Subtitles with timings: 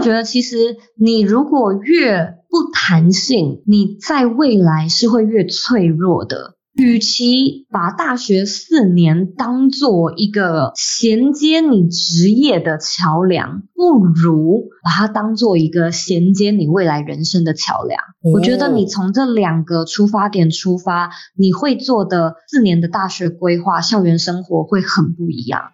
[0.00, 6.56] 我觉得，其实你如果越不弹性，你在未来是会越脆弱的。
[6.72, 18.00] 与其把大学四年当做一个衔接你职业的桥梁，不如把它当做一个衔接你未来人生的桥梁。
[18.22, 18.32] 哦。
[18.32, 25.72] 我觉得你从这两个出发点出发，你会做的四年的大学规划、校园生活会很不一样。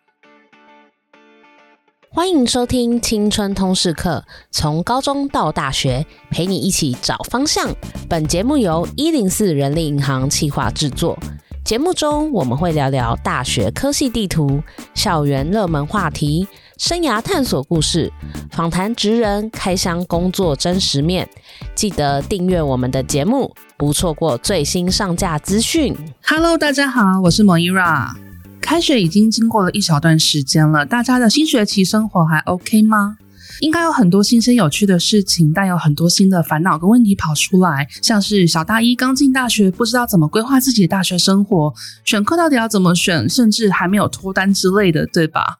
[2.17, 7.68] 欢迎收听青春通识课，从高中到大学，陪你一起找方向。
[8.09, 11.18] 本节目由一零四人力银行企划制作。
[11.63, 14.63] 节目中我们会聊聊大学科系地图、
[14.95, 18.11] 校园热门话题、生涯探索故事、
[18.51, 21.29] 访谈职人开箱工作真实面。
[21.75, 25.95] 记得订阅我们的节目，不错过最新上架资讯。
[26.25, 28.25] Hello，大家好，我是 Moira。
[28.66, 33.16] 开学已经经过了一小段时间了，大家的新学期生活还 OK 吗？
[33.61, 41.73] 应该有很多新鲜有趣的事情，但有很多新的烦恼跟问题跑出来，像是小大一刚进大学，不知道怎么规划自己的大学生活，
[42.05, 45.58] 选课到底要怎么选，甚至还没有脱单之类的，对吧？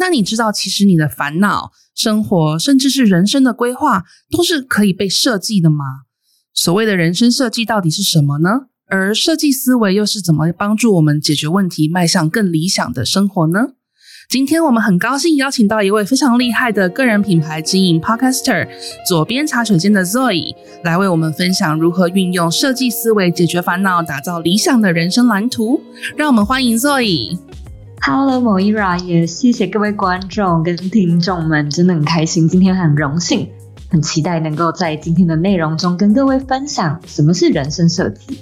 [0.00, 4.02] 那你知道，其实你的烦恼、生活，甚至是人生的规划，
[4.36, 5.84] 都是可以被设计的吗？
[6.52, 8.66] 所谓的人生设计到底是什么呢？
[8.90, 13.72] 而设计思维又是怎么帮助我们解决问题，迈向更理想的生活呢？
[14.30, 18.66] 今天我们很高兴邀请到一位非常厉害的个人品牌经营 Podcaster，
[19.06, 25.82] 左边茶水间的 Zoe 来为我们分享如何运用设计思维解决烦恼，打造理想的人生蓝图。
[26.16, 27.38] 让我们欢迎 Zoe。
[28.00, 33.50] Hello Moira，也谢谢各位观众跟听众们，真的很开心，今天很荣幸，
[33.90, 38.38] 很期待能够在今天的内容中跟各位分享什么是人生设计。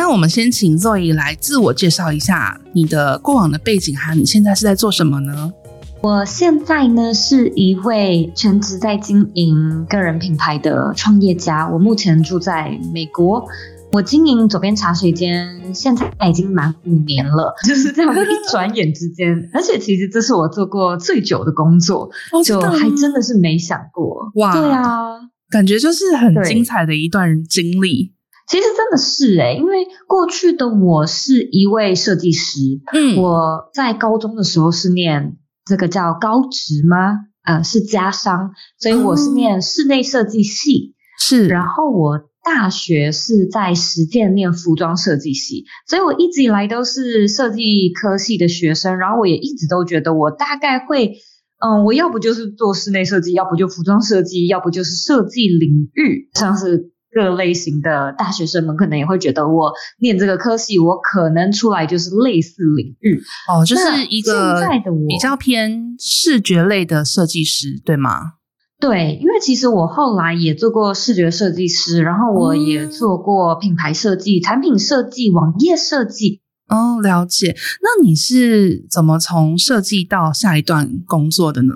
[0.00, 5.52] 那我们先请 Zoe 来自我介绍一下你的过往的背景，还有你现在是在做什么呢？
[6.00, 11.68] 我现在呢是一位全职在经营个人品牌的创业家。
[11.68, 13.44] 我目前住在美国，
[13.90, 19.50] 我经营左边茶水间，现在已经满五年了， 就是这样一转眼之间。
[19.52, 22.08] 而且其实这是我做过最久的工作，
[22.44, 24.30] 就还真的是没想过。
[24.36, 25.18] 哇，对啊，
[25.50, 28.12] 感觉就是很精彩的一段经历。
[28.48, 35.36] 其实真的是诶，因为过去的我是一位设计师，嗯，我在高中的时候是念
[35.66, 37.26] 这个叫高职吗？
[37.44, 41.46] 呃，是家商，所以我是念室内设计系，是。
[41.46, 48.96] 然后我大学是在实践念服装设计系，所以我一直以来都是设计科系的学生。
[48.98, 51.16] 然后我也一直都觉得我大概会，
[51.58, 56.92] 嗯，我要不就是做室内设计，要不就服装设计，要不就是设计领域，像是。
[57.12, 64.60] 各类型的大学生们可能也会觉得，我念这个科系，我可能出来就是类似领域哦，就是一个
[65.08, 68.34] 比较偏视觉类的设计师，对吗？
[68.80, 76.42] 对，因为其实我后来也做过视觉设计师，然后我也做过品牌设计、嗯、产品设计、网页设计。
[76.68, 77.56] 哦，了解。
[77.82, 81.74] 那你是怎么从设计到下一段工作的呢？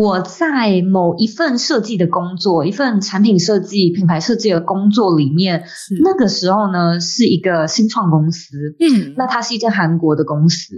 [0.00, 5.64] 我在某一份设计的工作，一份产品设计、品牌设计的工作里面，
[6.02, 10.74] 那个时候呢是一个新创公司，嗯，那它是一间韩国的公司。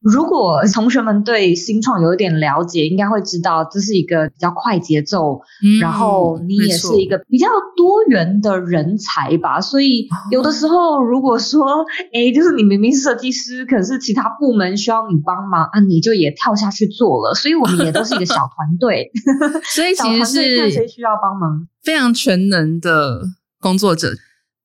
[0.00, 9.60] 如果同学们对新创有一点了解，应该会知道这是一个比较快节奏，嗯，然后你也是一个比较多元的人才吧。
[9.60, 17.34] 所以有的时候，如果说，哎， 就是你明明是设计师，可是其他部门需要你帮忙啊，你就也跳下去做了。
[17.34, 18.48] 所以我们也都是一个小。
[18.59, 19.10] 团队，
[19.74, 23.22] 所以其实是谁需要帮忙，非常全能的
[23.58, 24.12] 工作者。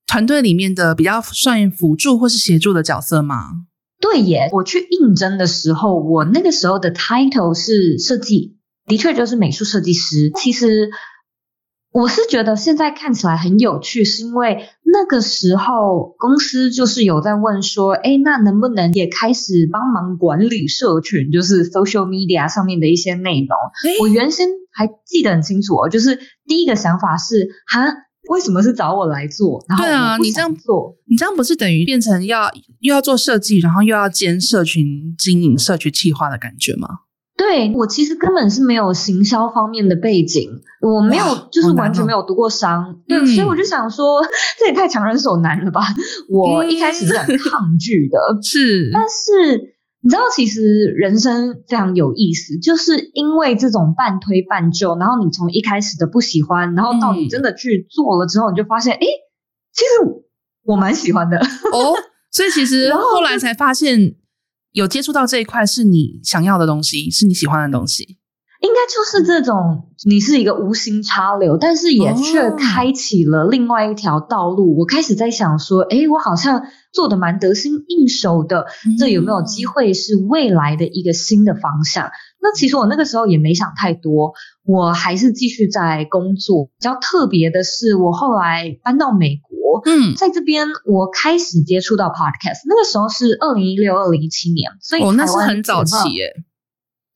[0.08, 3.52] 团队里面的比较算辅助或是协助的角色吗？
[4.00, 10.32] 对耶，我去应征的时候，我那个时候的 title 是设计，的确就是美术设计师。
[10.36, 10.90] 其实。
[11.96, 23.58] 我是觉得现在看起来很有趣，是因为那个时候公司就是有在问说，哎，那能不能也开始帮忙管理社群，就是 social media 上面的一些内容？
[24.02, 27.86] 我原先还记得很清楚哦，就是第一个想法是，哈，
[28.28, 29.64] 为什么是找我来做？
[29.70, 32.52] 然后对啊，你这样做，你这样不是等于变成要
[32.82, 36.90] 又要做设计，然后又要兼社群经营、社群企划的感觉吗？
[37.38, 44.22] 对，我其实根本是没有行销方面的背景，我没有就是完全没有读过商，对，嗯，所以我就想说，
[44.58, 45.82] 这也太强人所难了吧。
[46.30, 59.20] 我一开始是很抗拒的， 嗯、是，但是你知道，其实人生非常有意思，就是因为这种半推半就，然后你从一开始的不喜欢，然后到你真的去做了之后，你就发现，哎、嗯，
[59.74, 60.24] 其实
[60.64, 61.94] 我蛮喜欢的哦。
[62.32, 64.16] 所以其实 后来才发现。
[64.76, 68.18] 有接触到这一块是你想要的东西，是你喜欢的东西。
[68.60, 74.72] 应该就是这种，你是一个无心插柳，但是也却开启了另外一条道路。
[74.72, 74.80] Oh.
[74.80, 78.66] 我开始在想说，诶，我好像做的蛮得心应手的，
[79.00, 82.12] 这有没有机会是未来的一个新的方向？Mm.
[82.46, 84.34] 那其实我那个时候也没想太多，
[84.64, 86.66] 我还是继续在工作。
[86.66, 96.30] 比较特别的是，我后来搬到美国，嗯，在这边我开始接触到 podcast，那个时候是二零一六、二零一七年，所以台湾、哦、那是很早期耶。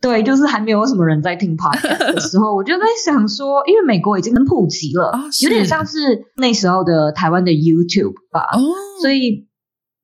[0.02, 8.60] 对，就是还没有什么人在听 podcast 的时候，我就在想说，因为美国已经很普及了，哦、有点像是那时候的台湾的 YouTube 吧，哦、
[9.02, 9.48] 所以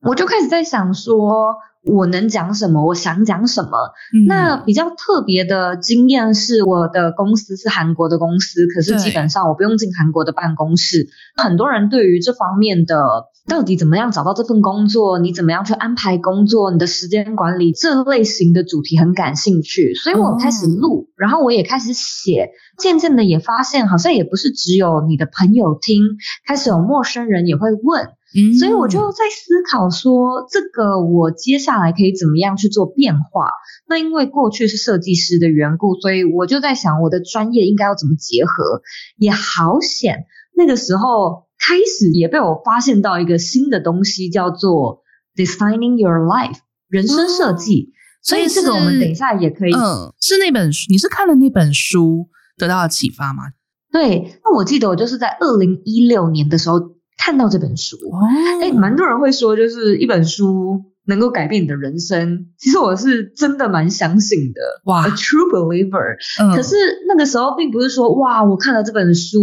[0.02, 1.56] 我就开始在想说，
[1.86, 2.86] 我能讲什么？
[2.86, 3.94] 我想讲什么？
[4.14, 11.08] 嗯、那比较特别的经验是，我的公司是韩国的公司，可是基本上我不用进韩国的办公室。
[11.36, 13.28] 很多人对于这方面的。
[13.48, 15.20] 到底怎么样找到这份工作？
[15.20, 16.72] 你怎么样去安排工作？
[16.72, 22.50] 你的时间管理这类型的主题很感兴趣，所以我开始录，哦、然后我也开始写。
[22.80, 26.02] 渐渐的也发现，好像也不是只有你的朋友听，
[26.48, 28.10] 开始有陌生人也会问。
[28.36, 33.50] 嗯，所以我就在思考说，这个我接下来可以怎么样去做变化？
[33.88, 38.82] 那因为过去是设计师的缘故，所以我就在想，我的专业应该要怎么结合？
[39.18, 41.46] 也好险，那个时候。
[41.58, 45.02] 开始也被我发现到一个新的东西，叫做
[45.36, 46.58] designing your life
[46.90, 47.82] 人生设计。
[47.82, 47.90] 哦、
[48.22, 49.72] 所以这个我们等一下也可以。
[49.72, 52.28] 嗯，是那本书，你是看了那本书
[52.58, 53.44] 得到了启发吗？
[53.90, 56.78] 对，那我记得我就是在二零一六年的时候
[57.26, 57.96] 看到这本书。
[57.98, 58.22] 哦，
[58.62, 62.46] 哎，蛮多人会说，就是一本书能够改变你的人生。
[62.60, 66.18] 其实我是真的蛮相信的，哇，a true believer。
[66.40, 66.76] 嗯，可是
[67.08, 69.40] 那个时候并不是说，哇，我看了这本书，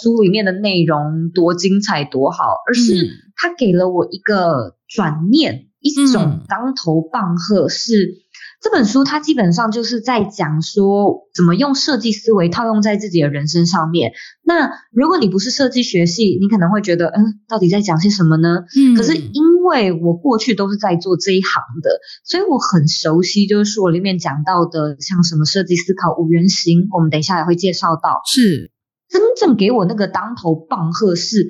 [0.00, 2.94] 书里面的内容多精彩多好，而是
[3.36, 8.22] 它给了我一个转念，嗯、一种当头棒喝是。
[8.60, 14.12] 这本书它基本上就是在讲说，怎么用设计思维套用在自己的人生上面。
[14.42, 18.64] 那如果你不是设计学系，你可能会觉得，嗯，到底在讲些什么呢？
[18.76, 18.96] 嗯。
[18.96, 21.90] 可是因为我过去都是在做这一行的，
[22.24, 28.22] 所以我很熟悉，就是书里面讲到的，像什么设计思考五原型，我们等一下也会介绍到。
[28.26, 28.72] 是。
[29.08, 31.48] 真正给我那个当头棒喝是。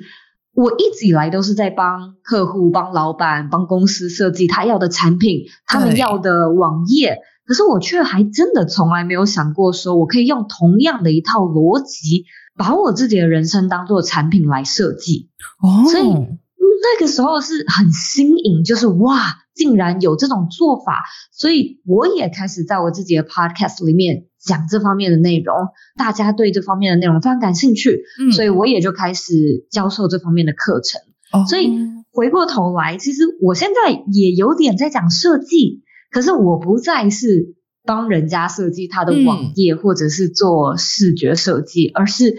[0.59, 7.19] 我一直以来都是在帮客户、帮老板、帮公司设计他要的产品，他们要的网页。
[7.45, 12.25] 可是我却还真的从来没有想过，说我可以用同样的一套逻辑，
[12.57, 15.29] 把我自己的人生当做产品来设计。
[15.63, 21.05] 哦，所以那个时候是很新颖，就是哇，竟然有这种做法。
[21.31, 24.25] 所以我也开始在我自己的 podcast 里面。
[24.43, 25.55] 讲这方面的内容，
[25.97, 31.01] 大家对这方面的内容非常感兴趣，嗯，所以我也就开始教授这方面的课程。
[31.31, 31.71] 哦，所以
[32.11, 42.37] 回过头来，其实我现在也有点在讲设计，可是我不再是帮人家设计他的网页，或者是做视觉设计，嗯，而是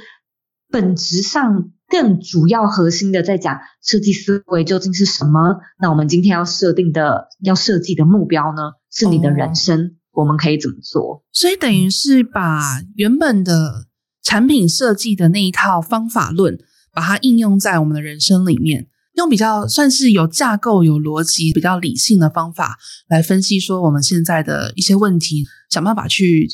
[0.71, 5.59] 本质上更主要核心的在讲设计思维究竟是什么。
[5.79, 9.97] 那我们今天要设定的要设计的目标呢，是你的人生。
[10.13, 11.25] 哦我们可以怎么做？
[11.33, 13.87] 所以等于是把原本的
[14.23, 16.59] 产品设计的那一套方法论，
[16.93, 22.77] 把它应用在我们的人生里面，用比较算是有架构、有逻辑、比较理性的方法
[23.09, 26.49] 来分析，说我们现在的一些问题，想办法去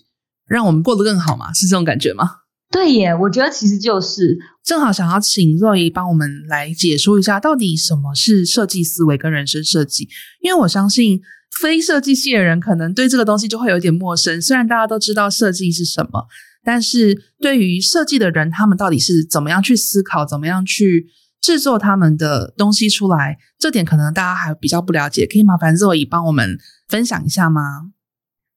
[0.47, 1.53] 让我们过得更好嘛？
[1.53, 2.31] 是这种感觉吗？
[2.71, 10.09] 对耶，我觉得其实就是正好想要请 Zoe 帮我们来解说一下，到底什么是设计思维跟人生设计，
[10.43, 11.23] 因为我相信。
[11.51, 16.27] 非设计系的人可能对这个东西就会有点陌生，虽然大家都知道设计是什么，
[16.63, 21.07] 但是对于设计的人，他们到底是怎么样去思考，怎么样去
[21.41, 25.27] 制作他们的东西出来，这点可能大家还比较不了解。
[25.27, 27.63] 可以麻烦 Zoe 帮我们分享一下吗？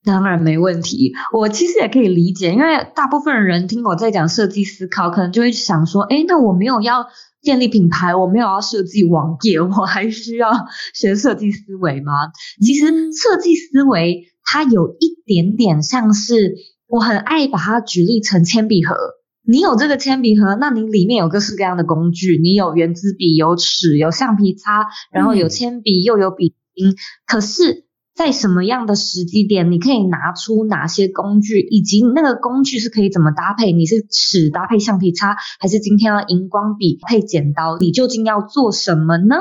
[0.04, 7.08] 当然没问题，我其实也可以理解，因为大部分人听我在讲设计思考，可能就会想说，诶，那我没有要。
[7.42, 10.52] 建立品牌，我没有要设计网页，我还需要
[10.94, 12.14] 学设计思维吗？
[12.62, 16.56] 其实设计思维它有一点点像是，
[16.88, 18.96] 我很爱把它举例成铅笔盒。
[19.44, 26.96] 你有这个铅笔盒，那你里面有各式各样的工具，你有圆珠笔、有尺、有橡皮擦，然后有铅笔，又有笔芯。
[27.26, 27.89] 可是。
[28.20, 33.72] 在什么样的时机点，你可以拿出哪些工具，以及那个工具是可以怎么搭配？
[33.72, 37.78] 你是尺搭配橡皮擦，还是今天要荧光笔配剪刀？
[37.78, 39.38] 你究竟要做什么呢？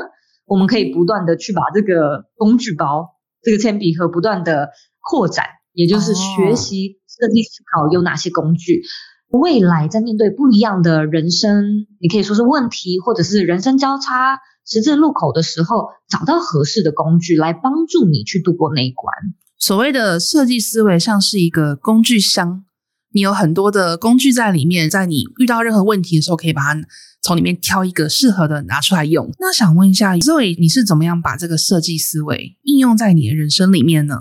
[0.47, 4.70] 我们可以不断的去把这个工具包、这个铅笔盒不断的
[5.00, 8.82] 扩展，也就是学习设计思考有哪些工具。
[9.26, 11.64] 未来在面对不一样的人生，
[12.00, 14.38] 你可以说是问题，或者是人生交叉。
[14.68, 19.12] 十字路口的时候，找到合适的工具来帮助你去度过那一关。
[19.56, 22.64] 所谓的设计思维，像是一个工具箱，
[23.12, 26.80] 你有很多的工具在里面，在你遇到任何问题的时候，可以把它
[27.22, 29.28] 从里面挑一个适合的拿出来用。
[29.40, 34.16] 那想问一下，Zoe，你是怎么样把这个设计思维应用在你的人生里面呢？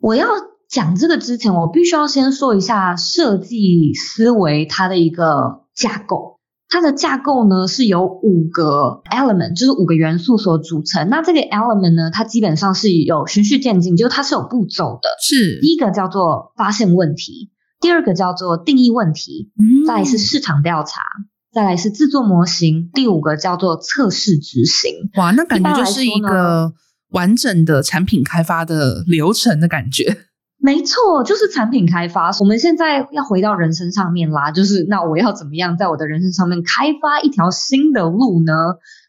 [0.00, 0.26] 我要
[0.68, 6.40] 讲这个之前，我必须要先说一下设计思维它的一个架构。
[6.74, 11.08] 它的架构呢是由五个 element，就是五个元素所组成。
[11.08, 15.08] 那这个 element 呢，它基本上是有循序渐进，就是它是有步骤的。
[15.22, 21.00] 是，第一个叫做发现问题，第二个叫做定义问题，嗯，再来是市场调查，
[21.52, 25.10] 再来是制作模型，第五个叫做测试执行。
[25.16, 26.72] 哇，那感觉就是一个
[27.10, 30.16] 完整的产品开发的流程的感觉。
[30.64, 32.30] 没错，就是产品开发。
[32.40, 38.52] 我们现在要回到人生上面啦，就是那我要怎么样在我的人生上面开发一条新的路呢？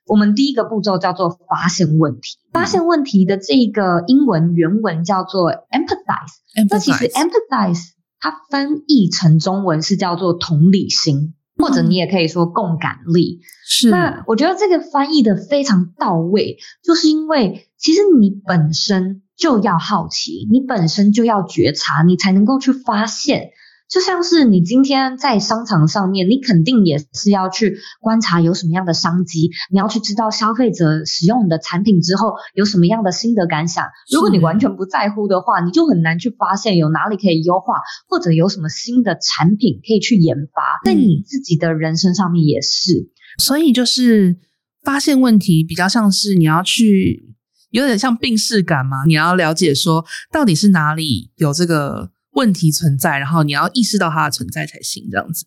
[0.05, 2.37] 我们第一个步骤叫做发现问题。
[2.51, 6.67] 发现问题的这个英文原文叫做 empathize。
[6.69, 13.39] 那其实 empathize 它翻译成中文是叫做同理心，或者你也可以说共感力。
[13.65, 13.89] 是。
[13.89, 19.21] 那我觉得这个翻译的非常到位，就是因为其实你本身。
[19.37, 23.51] 就要好奇，你本身就要觉察，你才能够去发现。
[23.87, 33.85] 就像是你今天在商场上面，你肯定也是要去观察有什么样的商机，你要去知道消费者使用你的产品之后有什么样的心得感想。
[34.11, 37.75] 如果你完全不在乎的话，你就很难去发现有哪里可以优化，
[38.09, 40.81] 或者有什么新的产品可以去研发。
[40.83, 44.37] 在你自己的人生上面也是，所以就是
[44.83, 47.35] 发现问题比较像是你要去。
[47.71, 55.45] 有点像病逝感嘛，你要了解说到底是哪里有这个问题存在，然后你要意识到它的存在才行，这样子。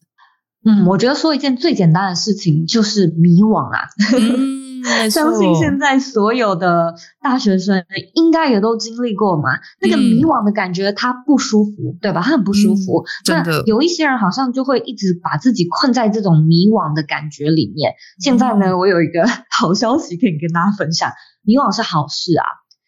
[0.65, 3.89] 嗯，我觉得说一件最简单的事情就是迷惘啊。
[4.13, 7.85] 嗯， 相信现在所有的大学生
[8.15, 12.21] 应该也都经历过嘛，那个迷惘的感觉，他不舒服，对吧？
[12.23, 13.01] 他很不舒服。
[13.01, 13.63] 嗯，真的。
[13.67, 17.93] 有一些人好像就会一直把自己困在这种迷惘的感觉里面。
[18.21, 21.13] 现在呢，我有一个好消息可以跟大家分享。
[21.49, 22.45] 迷惘是好事啊，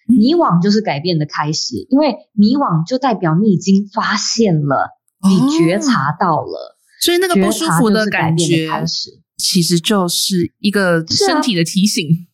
[0.07, 4.91] 迷惘就是改变的开始，因为迷惘就代表你已经发现了，
[5.27, 8.69] 你觉察到了，所以那个不舒服的感觉，
[9.39, 12.27] 其实就是一个身体的提醒。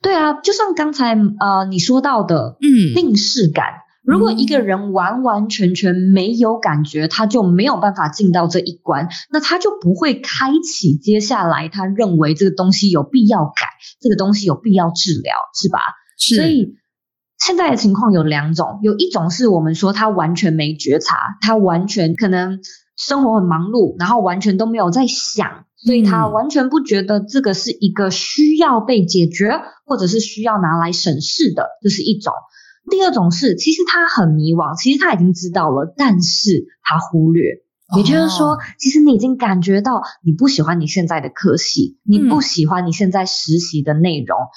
[0.00, 3.64] 对啊，就像刚才呃你说到的，嗯，病势感。
[4.08, 13.66] 如果一个人完完全全没有感觉，他就没有办法进到这一关，那他就不会开启接下来他认为这个东西有必要改，
[14.00, 15.78] 这个东西有必要治疗，是吧？
[16.18, 16.36] 是。
[16.36, 16.76] 所以
[17.38, 22.60] 现在的情况有两种，有一种是我们说他完全没觉察，他完全可能
[22.96, 32.32] 生活很忙碌，然后完全都没有在想，所以他完全不觉得这个是一个需要被解决，或者是需要拿来审视的，这是一种。
[32.88, 37.62] 第二种是，其实他很迷惘，其实他已经知道了，但是他忽略。
[37.96, 44.52] 也就是说，哦、其实你已经感觉到你不喜欢你现在的科系，你不喜欢你现在实习的内容，嗯、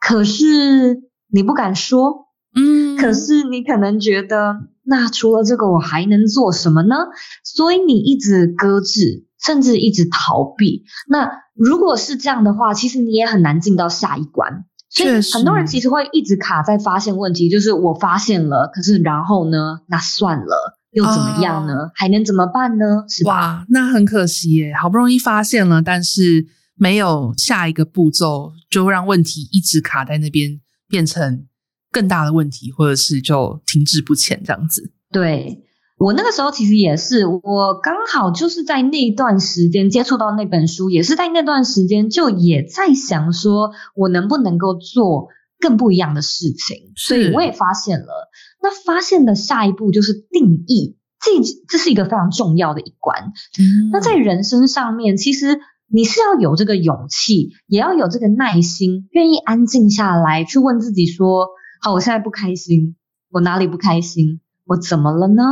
[0.00, 2.26] 可是你不敢说。
[2.54, 6.96] 嗯，可是你可能觉得，那除了这个，我还能做什么呢？
[7.44, 10.84] 所以你一直搁置，甚至一直逃避。
[11.08, 14.66] 那如果是这样的话，其实你也很难进到下一关。
[14.94, 19.80] 所以很多人其实会一直卡在发现问题，就是我发现了，可是然后呢？
[19.86, 21.72] 那算了，又怎么样呢？
[21.74, 23.04] 哦、还能怎么办呢？
[23.08, 23.30] 是吧？
[23.30, 31.46] 哇，那很可惜耶，好不容易发现了，但是没有下一个步骤，就让问题一直卡在那边，变成
[31.90, 34.92] 更大的问题，或者是就停滞不前这样子。
[35.10, 35.64] 对。
[36.02, 45.28] 我那个时候其实也是，我刚好就是在那段时间接触到那本书，也是在那段时间就也在想说，我能不能够做
[45.60, 46.90] 更不一样的事情。
[46.96, 48.28] 所以我也发现了，
[48.60, 51.30] 那发现的下一步就是定义，这
[51.68, 53.32] 这是一个非常重要的一关。
[53.60, 53.90] 嗯。
[53.92, 61.46] 那在人生上面，其实你是要有这个勇气，也要有这个耐心，愿意安静下来去问自己说：
[61.80, 62.96] 好，我现在不开心，
[63.30, 64.40] 我哪里不开心？
[64.64, 65.42] 我怎么了呢？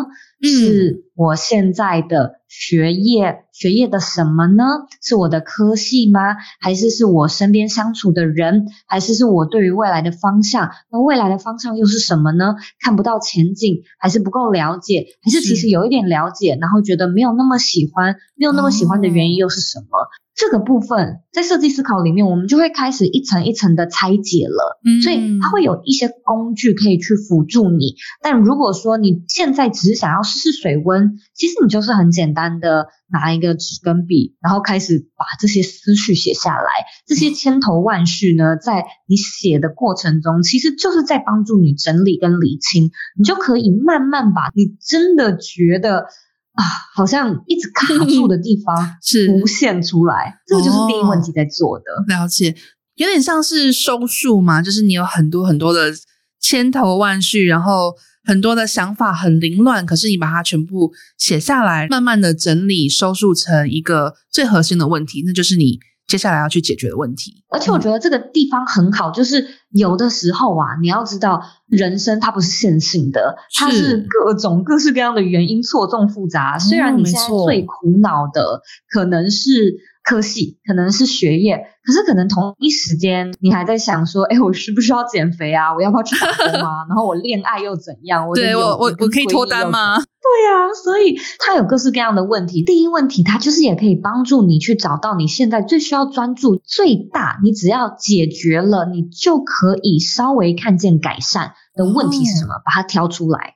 [0.43, 4.65] 是我现在的学业，学业的什么呢？
[5.03, 6.21] 是我的科系吗？
[6.61, 8.67] 还是是我身边相处的人？
[8.87, 10.71] 还是是我对于未来的方向？
[10.91, 12.57] 那未来的方向又是什么呢？
[12.81, 15.07] 看不到前景，还是不够了解？
[15.23, 19.99] 还是其实有一点了解，然后觉得没有那么喜欢，没有那么喜欢的原因又是什么？
[19.99, 24.81] 哦这个部分在设计思考里面，我们就会开始一层一层的拆解了。
[24.83, 27.97] 嗯，所以它会有一些工具可以去辅助你。
[28.23, 36.71] 但如果说你现在只是想要试试水温，其实你就是很简单的拿一个纸跟笔，然后开始把这些思绪写下来。
[37.07, 42.91] 这些千头万绪呢，在你写的过程中，其实就是在帮助你整理跟理清。
[43.19, 46.07] 你就可以慢慢把你真的觉得。
[46.53, 46.65] 啊，
[46.97, 51.85] 好像一直卡住的地方 是浮现出来，这个就是第一问题在做的。
[51.93, 52.55] 哦，了解，
[52.97, 55.93] 有点像是收束嘛，就是你有很多很多的
[56.41, 65.79] 千头万绪，然后很多的想法很凌乱，可是你把它全部写下来，慢慢的整理收束成一个最核心的问题，那就是你。
[66.11, 76.59] 接下来要去解决的问题，而且我觉得这个地方很好，就是有的时候啊，你要知道，人生它不是线性的，它是各种各式各样的原因错综复杂。
[76.59, 78.61] 虽然你现在最苦恼的
[78.93, 85.75] 可能是科系，可能是学业，可是可能同一时间你还在想说，哎，我需不需要减肥啊？
[85.75, 86.87] 我要不要去打工啊？
[86.89, 88.29] 然后我恋爱又怎样？
[88.29, 89.99] 我对我我我可以脱单吗？
[89.99, 92.63] 对呀、啊，所以它有各式各样的问题。
[92.63, 103.55] 第一问题，它就是也可以帮助你去找到你现在最需要专注、最大，你只要解决了，你就可以稍微看见改善的问题是什么，哦、把它挑出来。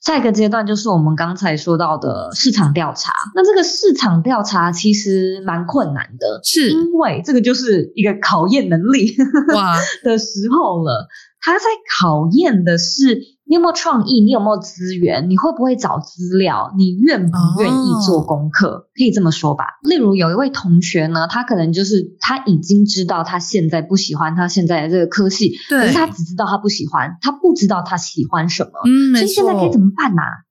[0.00, 3.12] 下一个阶段就是我们刚才说到的市场调查。
[3.34, 9.14] 那这个市场调查其实蛮困难的，是因为这个就是一个考验能力
[9.54, 11.08] 哇的时候了。
[11.42, 11.64] 他在
[12.00, 13.20] 考验的是。
[13.50, 14.20] 你有没有创意？
[14.20, 15.28] 你有没有资源？
[15.28, 16.72] 你会不会找资料？
[16.76, 18.68] 你愿不愿意做功课？
[18.68, 19.64] 哦、可以这么说吧。
[19.82, 28.70] 例如有一位同学呢，他可能就是他已经知道他现在不喜欢他现在的这个科系，可是他只知道他不喜欢，他不知道他喜欢什么。
[28.86, 30.46] 嗯，所以现在该怎么办呢、啊？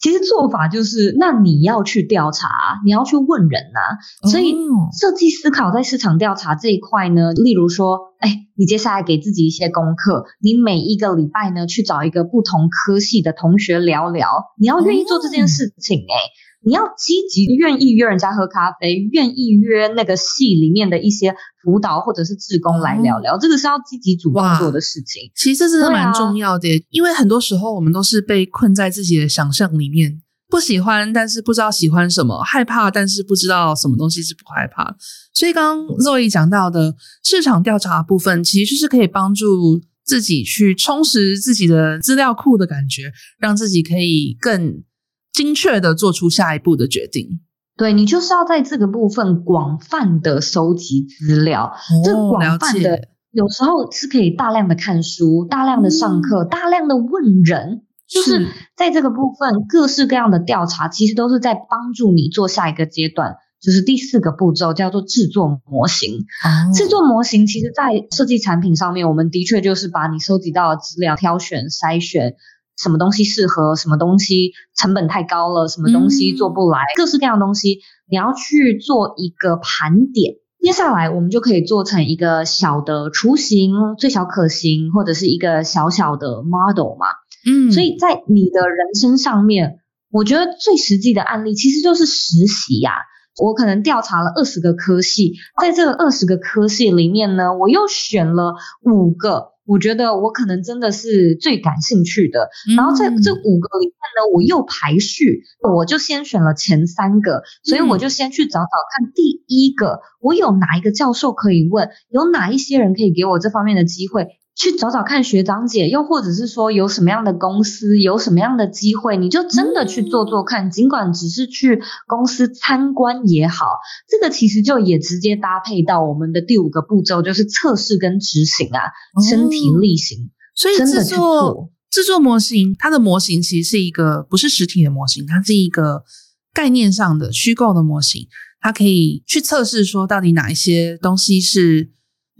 [0.00, 2.48] 其实做法就是，那你要去调查，
[2.84, 4.28] 你要去问人呐。
[4.28, 4.52] 所以
[4.98, 14.28] 设计思考在市场调查这一块呢，例如说，哎，你接下来给自己一些功课，你每一个礼拜呢去找一个不同科系的同学聊聊，
[14.58, 16.16] 你要愿意做这件事情哎。
[16.64, 25.32] 你要积极，愿意约人家喝咖啡，愿意约那个系里面的一些辅导或者是志工来聊聊，嗯、这个是要积极主动做的事情。
[25.34, 34.94] 其实这是蛮重要的，啊、因为很多时候我们都是被困在自己的想象里面，不喜欢，但是不知道喜欢什么，害怕，但是不知道什么东西是不害怕。
[35.34, 44.84] 所以刚刚 Zoe 讲到的市场调查部分，其实就是可以帮助自己去充实自己的资料库的感觉，让自己可以更。
[45.32, 47.40] 精确的做出下一步的决定，
[47.78, 51.64] 对，你就是要在这个部分广泛的收集资料。
[51.64, 58.46] 哦、这广泛的有时候是可以大量的看书、大量的上课、嗯、大量的问人，就是
[58.76, 66.18] 在这个部分各式各样的调查，其实都是在帮助你做下一个阶段，就是第四个步骤叫做制作模型。
[66.44, 72.34] 哦、制作模型其实，在设计产品上面，我们的确就是把你收集到的资料挑选、筛选。
[72.74, 80.36] 什么东西适合，什么东西成本太高了，什么东西做不来，嗯、各式各样的东西，你要去做一个盘点。
[80.58, 87.06] 接下来我们就可以做成一个小的雏形，最小可行，或者是一个小小的 model 嘛。
[87.46, 89.78] 嗯，所以在你的人生上面，
[90.10, 93.00] 我觉得最实际的案例其实就是实习呀、啊。
[93.42, 99.52] 我可能调查了二十个科系，在这个二十个科系里面呢，我又选了五个。
[99.64, 114.26] 我觉得我可能真的是最感兴趣的，嗯、然后在这五个里面呢，我又排序，我就先选了前三个，所以我就先去找找看第一个，我有哪一个教授可以问，有哪一些人可以给我这方面的机会。
[114.54, 120.70] 去找找看学长姐，又或者是说有什么样的公司，有什么样的机会，你就真的去做做看。
[120.70, 123.64] 尽管只是去公司参观也好，
[124.08, 128.92] 这个其实就也直接搭配到我们的第五个步骤，就是测试跟执行啊，
[129.26, 130.30] 身体力行。
[130.54, 136.04] 所以制作制作模型，它的模型其实是一个不是实体的模型，它是一个
[136.52, 138.28] 概念上的虚构的模型，
[138.60, 141.90] 它可以去测试说到底哪一些东西是。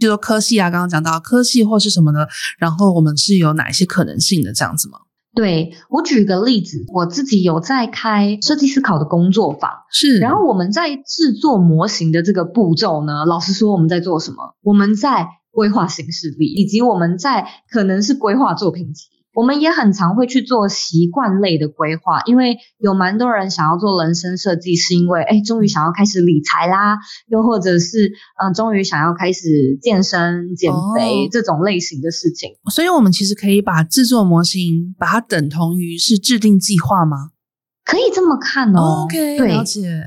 [0.03, 4.99] 就说科系啊，刚刚讲到科系或是什么的，然后我们是有哪一些可能性的这样子吗？
[5.35, 10.19] 对，我举个例子，我自己有在开设计思考的工作坊，是。
[10.19, 14.55] 然后我们在制作模型的这个步骤呢，老实说我们在做什么？
[14.61, 19.05] 我们在规划形式力，以及我们在可能是规划作品集。
[19.33, 28.07] 我们也很常会去做习惯类的规划，因为有蛮多人想要做人生设计，是因为哎，终于想要开始理财啦，又或者是
[28.41, 32.51] 嗯、呃，终于想要开始健身、减肥、哦、这种类型的事情。
[32.71, 37.31] 所以，我们其实可以把制作模型，把它等同于是制定计划吗？
[37.83, 39.03] 可以这么看哦。
[39.05, 40.03] OK，对，了解。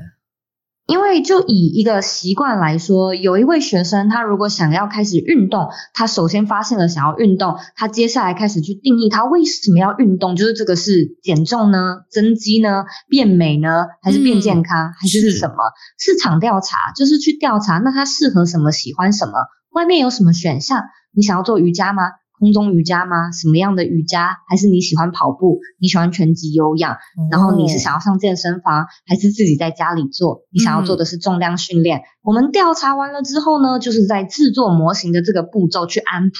[0.87, 15.55] 因为就以一个习惯来说，有一位学生，他如果想要开始运动，他首先发现了想要运动，他接下来开始去定义他为什么要运动，就是这个是减重呢、增肌呢、变美呢，还是变健康，嗯、还是什么？
[15.99, 19.33] 是市场调查就是去调查，那他适合什么、喜欢什么？
[19.71, 20.85] 外面有什么选项？
[21.13, 22.03] 你想要做瑜伽吗？
[22.39, 23.31] 空中瑜伽吗？
[23.31, 24.37] 什么样的瑜伽？
[24.47, 25.59] 还是你喜欢跑步？
[25.79, 26.93] 你喜欢拳击有氧？
[26.93, 30.43] 嗯、然后你是想要上健身房，还是自己在家里做？
[30.51, 31.99] 你想要做的是重量训练？
[31.99, 36.37] 嗯、我们调查完了之后呢，就是在制作模型的这个步骤去安排。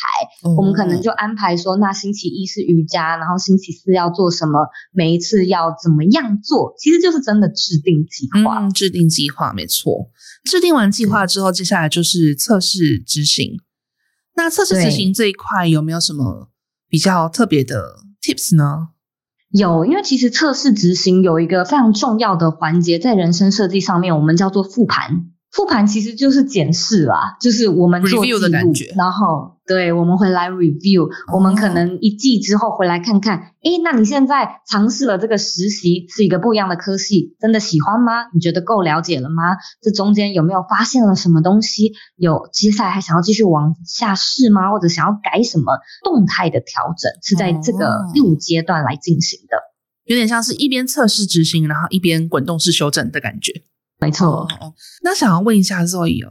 [0.47, 4.67] 嗯、我们可能就安排说，那星期一是瑜伽，然后星期四要做什么？
[4.93, 6.73] 每一次要怎么样做？
[6.77, 8.59] 其实就是真的制定计划。
[8.59, 10.11] 嗯、制定计划没错。
[10.43, 13.59] 制定完计划之后，接下来就是测试执行。
[14.37, 16.49] 那测试执行这一块有没有什么
[16.87, 18.89] 比较特别的 tips 呢？
[19.49, 25.31] 有，因为其实测试执行有一个非常重要的环节，在人生设计上面，我们叫做复盘。
[25.57, 38.29] 复盘其实就是检视啦，就是我们做记录的感觉，然后对，我们会来 review，我们可能一季之后回来看看，诶，那你现在尝试了这个实习是一个不一样的科系，真的喜欢吗？
[38.35, 39.57] 你觉得够了解了吗？
[39.81, 41.93] 这中间有没有发现了什么东西？
[42.17, 44.69] 有接下来还想要继续往下试吗？
[44.69, 47.11] 或者想要改什么动态的调整？
[47.23, 49.57] 是在这个第五阶段来进行的，
[50.05, 53.63] 有点像是一边测试执行，然后一边滚动式修正的感觉。
[53.99, 54.47] 没错，
[55.01, 56.23] 那想要问一下 Zoe，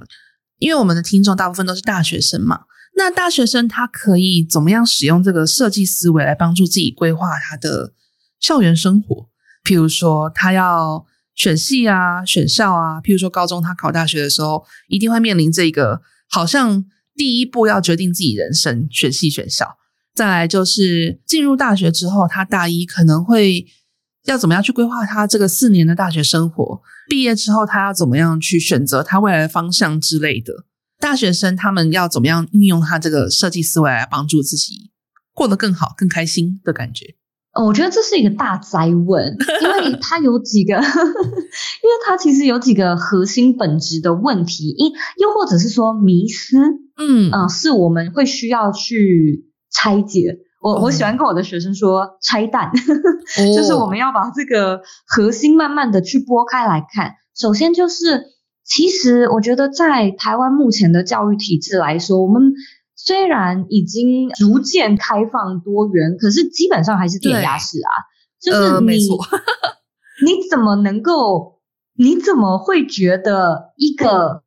[0.59, 2.61] 因为我们的听众大部分都是大学生嘛，
[2.97, 7.93] 那大学生他可以怎么样使用这个设计思维来帮助自己规划他的
[8.39, 9.29] 校园生活？
[9.65, 16.01] 譬如说他要选系啊、选校啊，譬如说高中他考大学的时候，一定会面临这个，
[16.31, 16.85] 好像
[17.17, 19.77] 第一步要决定自己人生选系选校，
[20.15, 23.67] 再来就是进入大学之后，他大一可能会。
[24.27, 26.81] 要怎么样去规划他这个四年的大学生活？
[27.09, 30.53] 毕业之后，他要怎么样去选择他未来的方向之类的？
[30.99, 34.91] 大学生他们要怎么样运用他这个设计思维来帮助自己
[35.35, 37.15] 过得更好、更开心的感觉？
[37.53, 46.59] 哦，我觉得这是一个大哉问， 因为它有几个， 因为它其实有几个核心本质的问题，因又或者是说迷思，
[46.97, 50.39] 嗯啊、呃，是我们会需要去拆解。
[50.67, 52.73] 我我喜欢跟我的学生说拆弹，
[53.55, 57.13] 就是我们要把这个核心慢慢的去剥开来看。
[57.37, 58.25] 首先就是，
[58.65, 62.53] 其实我觉得在台湾目前的教育体制来说，我们
[62.97, 67.91] 虽然已经逐渐开放多元，可是基本上还是填鸭式啊。
[68.41, 69.07] 就是你。
[70.25, 71.61] 你怎么能够？
[71.99, 74.43] 你怎么会觉得一个？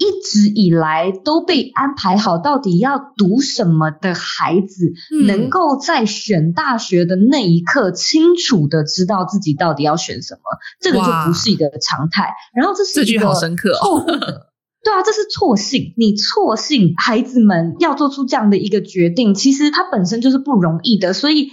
[0.00, 10.40] 一直以来都被安排好，到底要读什么的孩子，嗯、能够在选大学的那一刻清楚的知道自己到底要选什么，
[10.80, 12.30] 这个就不是一个常态。
[12.54, 14.04] 然后这是一个错误的，这句好深刻哦，
[14.82, 21.50] 对啊，这是错信，你错信孩子们要做出这样的一个决定，其实它本身就是不容易的，所以。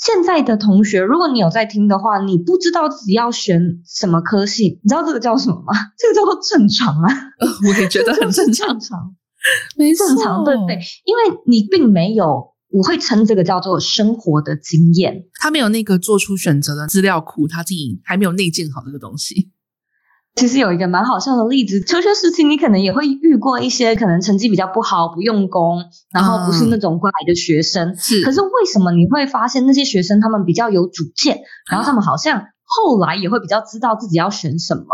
[0.00, 5.74] 现在的同学，如果你有在听的话，你不知道自己要选什么科系，你知道这个叫什么吗？
[5.98, 7.14] 这个叫做正常啊，
[7.68, 9.14] 我也觉得很正常， 正常，
[9.76, 10.78] 没正常，对不对？
[11.04, 19.50] 因为你并没有，我会称这个叫做生活的经验，他没有那个做出选择的资料库，他自己还没有内建好这个东西。
[20.40, 27.94] 其实有一个蛮好笑的例子，求学时期你可能也会遇过一些可能成绩比较不好、不用功，然后不是那种乖的学生。
[27.96, 34.86] 是，可是为什么你会发现那些学生他们比较有主见，然后他们好像后来也会比较知道自己要选什么？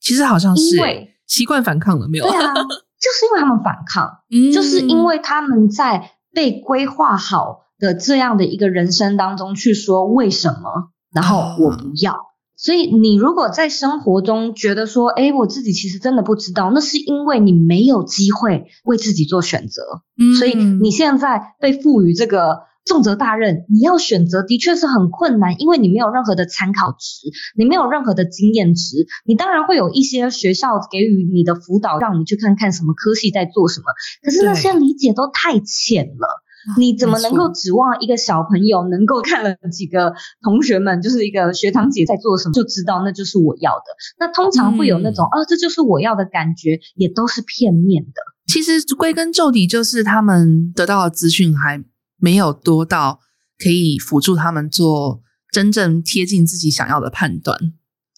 [0.00, 2.24] 其实好像是因为习惯反抗了没有？
[2.24, 12.33] 对啊，就是因为他们反抗， 嗯，就是因为他们在被规划好的这样的一个人生当中去说为什么，然后我不要。
[12.56, 19.82] 所以，你如果在生活中觉得说，哎，我自己其实真的不知道，那是因为你没有机会为自己做选择。
[20.18, 29.06] 嗯，所以你现在被赋予这个重责大任，你要选择的确是很困难，因为你没有任何的参考值，你没有任何的经验值。
[29.26, 33.86] 你当然会有一些学校给予你的辅导，让你去看看什么科系在做什么，
[34.22, 36.43] 可是那些理解都太浅了。
[36.78, 43.84] 你怎么能够指望一个小朋友能够看了几个同学们，就是一个学长姐在做什么，就知道那就是我要的？
[44.18, 48.12] 那通常会有那种，啊、这就是我要的感觉，也都是片面的。
[48.46, 51.82] 其实归根究底，就是他们得到的资讯还
[52.18, 53.20] 没有多到
[53.58, 57.58] 可以辅助他们做真正贴近自己想要的判断。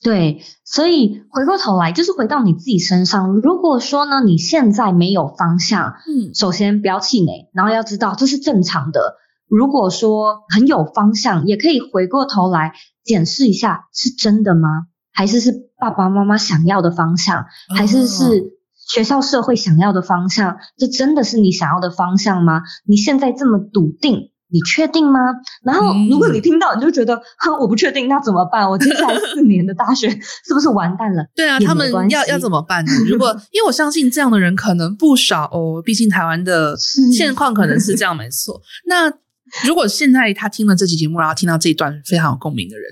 [0.03, 3.33] 对，所以回过头来，就是回到你自己身上。
[3.41, 9.17] 如果说呢，你现在没有方向，嗯，首先不要气馁，然后要知道这是正常的。
[9.49, 14.69] 如果说很有方向，也可以回过头来检视一下，是真的吗？
[15.13, 17.47] 还是是爸爸妈妈想要的方向？
[17.75, 18.53] 还是是
[18.89, 20.59] 学校社会想要的方向？
[20.77, 22.63] 这真的是你想要的方向吗？
[22.87, 25.19] 你现在这么笃定，你确定吗？
[25.65, 28.69] 然后如果你听到，你就觉得，哼、嗯，我不确定，那怎么办？
[28.69, 31.27] 我接下来四年的大学是不是完蛋了？
[31.35, 32.93] 对啊，他们要要怎么办呢？
[33.11, 36.77] 如果 因为我相信这样的人可能不少哦，毕竟台湾的
[37.13, 38.61] 现况可能是这样，没错。
[38.87, 39.13] 那
[39.67, 42.85] 如果现在他听了这期节目，然后听到这一段非常有共鸣的人，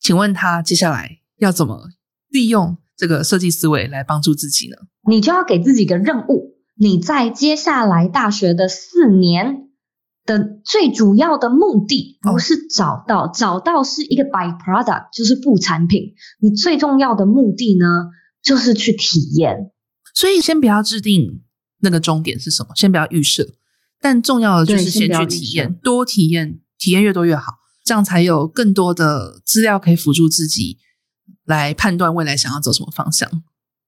[0.00, 1.88] 请问他接下来要怎么
[2.28, 4.76] 利用这个设计思维来帮助自己呢？
[5.08, 9.68] 你就要给自己一个任务，你在接下来大学的四年。
[10.24, 16.14] 的最主要的目的不是找到，找到是一个 byproduct，就是副产品。
[16.40, 17.86] 你最重要的目的呢，
[18.42, 19.72] 就是去体验。
[20.14, 21.42] 所以先不要制定
[21.80, 23.54] 那个终点是什么，先不要预设，
[24.00, 27.54] 但重要的就是先去体验，多体验，体验越多越好，
[27.84, 30.78] 这样才有更多的资料可以辅助自己
[31.44, 33.28] 来判断未来想要走什么方向。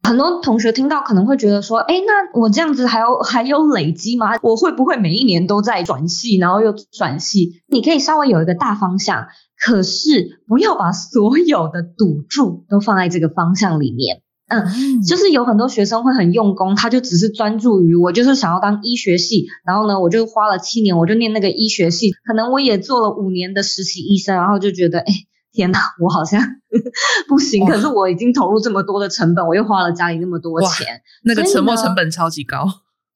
[0.05, 4.37] 很多同学听到可能会觉得说，哎，那我这样子还有 还有累积吗？
[4.43, 7.63] 我会不会每一年都在转系，然后又转系？
[7.67, 9.27] 你可以稍微有一个大方向，
[9.59, 14.21] 可是不要把所有的赌注都放在这个方向里面。
[14.47, 25.15] 嗯，就是有很多学生会很用功，他就只是专注于我就是想要当医学系，然后呢，我就花了七年，我就念那个医学系，可能我也做了五年的实习医生，然后就觉得，哎。
[25.55, 26.43] 天哪，我好像
[27.29, 27.65] 不行。
[27.65, 32.67] 可是我已经投入这么多的成本，我又花了家里那么多钱，那个沉没成本超级高。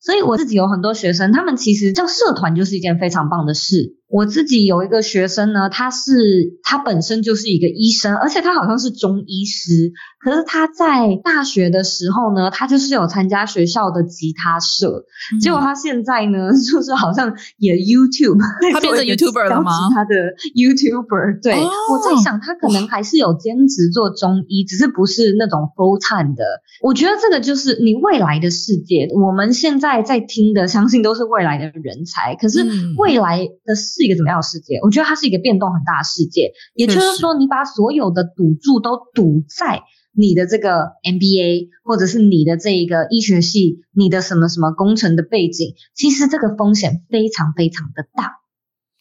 [0.01, 3.98] 所以我自己有很多学生，他们其实叫社团就是一件非常棒的事。
[4.09, 9.92] 我自己有一个学生呢，他是他本身就是一个医生，而且他好像是中医师。
[10.21, 15.05] 可是他在大学的时候呢，他就是有参加学校的吉他社。
[15.33, 18.40] 嗯、结果他现在呢， 就是好像也 YouTube，
[18.73, 19.73] 他变成 YouTuber 了吗？
[19.94, 20.14] 他的
[20.57, 26.44] YouTuber，对、哦，我在想他可能还是有兼职做中医，只是不是那种 full time 的。
[26.83, 29.09] 我觉得这个就是你未来的世界。
[29.14, 32.35] 我们现在在听的，相信都是未来的人才。
[32.35, 32.64] 可是
[32.97, 34.79] 未来的世是一个怎么样的世界？
[34.85, 36.53] 我觉得它是一个变动很大的世界。
[36.75, 39.83] 也就是说，你把所有的赌注都赌在
[40.17, 48.37] 你的这个 MBA，或者是你的这一个医学系，你的什么什么工程的背景，其实这个风险非常非常的大。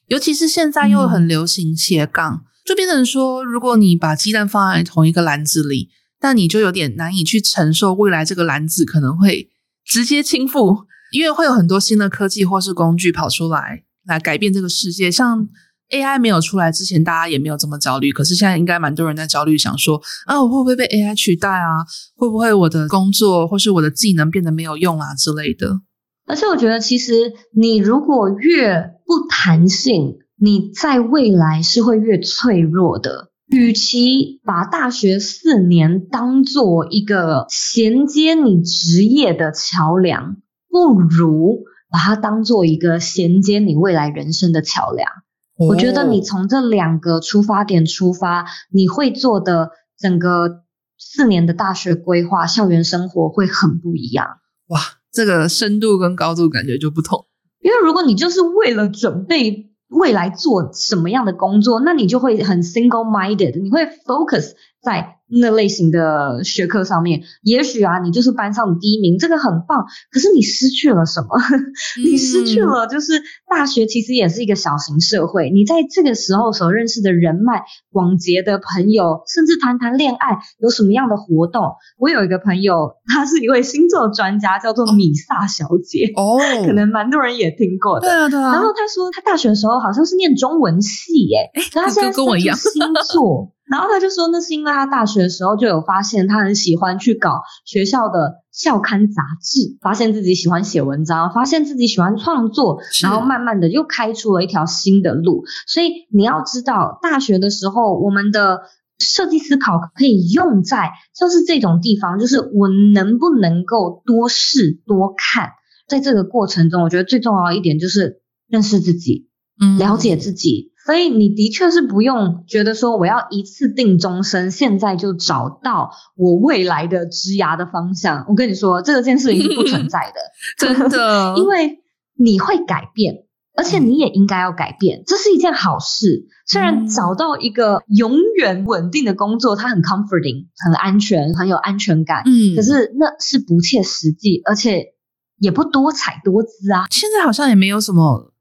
[0.08, 5.90] 尤其是现在又很流行斜杠，嗯，就变成说，如果你把鸡蛋放在同一个篮子里，
[6.22, 9.50] 那你就有点难以去承受未来这个篮子可能会
[9.86, 13.84] 直接倾覆，因为会有很多新的科技或是工具跑出来。
[14.08, 15.48] 来改变这个世界，像
[15.92, 18.12] AI 没有出来之前，大家也没有这么焦虑。
[18.12, 21.86] 可是现在应该蛮多人在焦虑，想说啊，我会不会被 AI 取代啊？
[22.16, 25.82] 会不会我的工作或是我的技能变得没有用啊之类的？
[26.26, 33.32] 而且我觉得，其实你如果越不弹性，你在未来是会越脆弱的。
[33.50, 40.36] 与其把大学四年当做一个衔接你职业的桥梁，
[40.70, 41.64] 不如。
[41.90, 45.10] 把它当做一个衔接你未来人生的桥梁。
[45.58, 45.70] Oh.
[45.70, 50.64] 我觉得你从这两个出发点出发，你会做的整个
[50.98, 54.28] 四年的大学规划、校园生活会很不一样。
[54.68, 54.80] 哇，
[55.12, 57.26] 这个深度跟高度感觉就不同。
[57.60, 64.52] 因为如果你就是为了准备未来做什么样的工作，那你就会很 single-minded，你会 focus
[64.88, 65.16] 在。
[65.30, 69.86] 那类型的学科上面，也许啊，你就是班上的第一名，这个很棒。
[70.10, 71.28] 可是你失去了什么？
[72.02, 75.50] 你失去了，就是大学其实也是一个小型社会。
[75.50, 81.76] 你在这个时候所认识的人脉广结的朋友，甚至谈谈恋爱，有什么样的活动？
[81.98, 86.10] 我有一个朋友，他是一位星座专家，叫做米萨小姐。
[86.16, 88.08] 哦，可能蛮多人也听过的。
[88.08, 88.54] 对啊，对啊。
[88.54, 91.52] 然后他说，他大学的时候好像是念中文系，耶。
[91.54, 92.72] 哎，她现在跟我一样，星
[93.12, 93.52] 座。
[93.70, 105.44] 然后他就说，那是因为他大学的时候就有发现，他很喜欢去搞学校的校刊杂志，发现自己喜欢写文章，发现自己喜欢创作，然后慢慢的又开出了一条新的路。
[105.68, 108.62] 所以你要知道，大学的时候，我们的
[109.00, 115.52] 设计思考可以用在就是这种地方，就是我能不能够多试多看，
[115.88, 119.27] 在这个过程中，我觉得最重要一点就是认识自己，
[119.60, 120.74] 嗯，了解自己。
[120.86, 128.26] 所以你的确是不用觉得说我要一次定终身，现在就找到我未来的职涯的方向。
[128.30, 130.22] 我跟你说，这个件事情是不存在的，
[130.58, 131.80] 真的， 因为
[132.16, 133.26] 你会改变，
[133.58, 136.28] 而且你也应该要改变，这是一件好事。
[136.46, 144.94] 虽然找到一个永远稳定的工作，它很 comforting，很安全，很有安全感，嗯，可是那是不切实际，而且
[145.38, 146.86] 也不多彩多姿啊。
[146.90, 148.32] 现在好像也没有什么，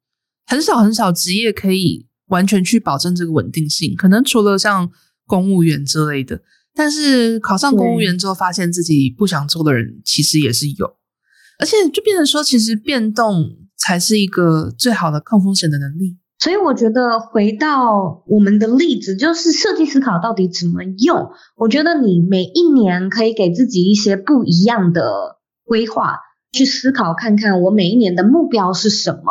[0.46, 2.06] 很少很少职业可以。
[2.28, 4.90] 完全去保证这个稳定性，可能除了像
[5.28, 6.42] 公务员之类的，
[6.74, 10.96] 但是考上公务员之后，发现自己不想做的人其实也是有，
[11.60, 16.18] 而且就变成说，其实变动才是一个最好的抗风险的能力。
[16.40, 21.30] 所以我觉得回到我们的例子，就是设计思考到底怎么用？
[21.54, 26.18] 我觉得你每一年可以给自己一些不一样的规划，
[26.50, 29.22] 去思考看看我每一年的目标是什么。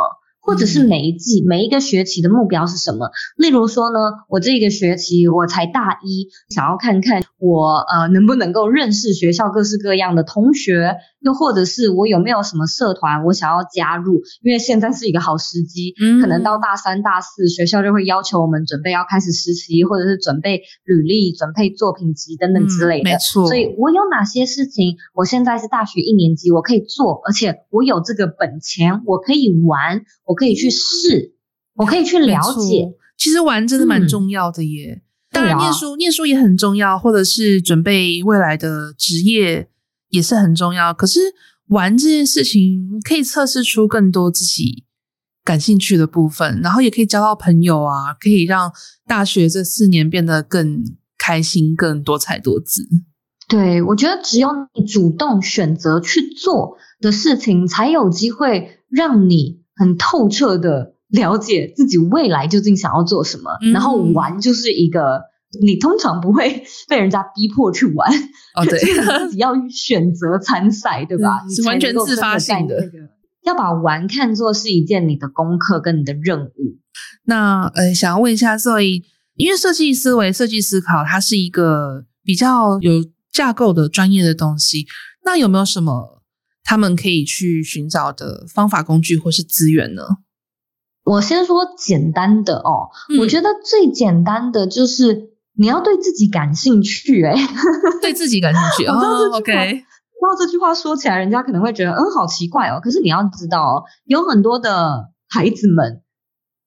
[0.45, 3.09] 或者是每一季、每一个学期的目标是什么？
[3.35, 3.97] 例如说呢，
[4.29, 14.21] 我这个学期我才大一，想要看看我呃能不能够认识学校各式各样的同学，又或者是我有没有什么社团我想要加入？
[14.43, 23.09] 因为现在是一个好时机，嗯，可能到大三、大四学校就会要求我们准备要开始实习，或者是准备履历、准备作品集等等之类的。
[23.09, 23.47] 嗯，没错。
[23.47, 24.97] 所以我有哪些事情？
[25.15, 30.34] 我现在是大学一年级，我可以做，而且我有这个本钱，我可以玩，我。
[30.35, 31.33] 我可以去试，
[31.75, 32.93] 我可以去了解。
[33.17, 35.01] 其实玩真的蛮重要的耶。
[35.01, 39.69] 嗯、当然，念书、啊、念书也很重要，或者是准备未来的职业
[40.09, 40.93] 也是很重要。
[40.93, 41.21] 可是
[41.69, 44.83] 玩这件事情可以测试出更多自己
[45.45, 48.69] 感兴趣的部分，然后也可以交到朋友啊，可以让
[49.07, 50.83] 大学这四年变得更
[51.17, 52.85] 开心、更多彩多姿。
[53.47, 59.63] 对，我觉得只有你主动选择去做的事情，才有机会让你。
[59.75, 65.21] 很透彻的了解自己未来究竟想要做什么，嗯、然后玩就是一个
[65.61, 68.11] 你通常不会 被人家逼迫去玩，
[68.55, 68.79] 哦对，
[69.19, 71.41] 自己要选择参赛，对吧？
[71.53, 72.75] 是完全自发性的，
[73.45, 76.79] 要把玩看作是一件你的功课跟你的任务。
[77.25, 79.03] 那呃，想要问一下，所以
[79.35, 84.85] 因为设计思维、设计思考，它是一个比较有架构的专业的东西，
[85.25, 86.14] 那有没有什么？
[86.65, 90.01] 他们可以去寻找的方法、工具或是资源呢？
[91.05, 97.31] 我先说简单的哦，嗯、我觉得最简单的就是你要对自己感兴趣、欸。
[97.31, 97.47] 哎，
[98.01, 98.85] 对自己感兴趣。
[98.87, 99.53] 哦，OK。
[99.53, 102.79] 然后这句话说起来，人家可能会觉得嗯，好奇怪哦。
[102.81, 106.01] 可是你要知道哦，有很多的孩子们，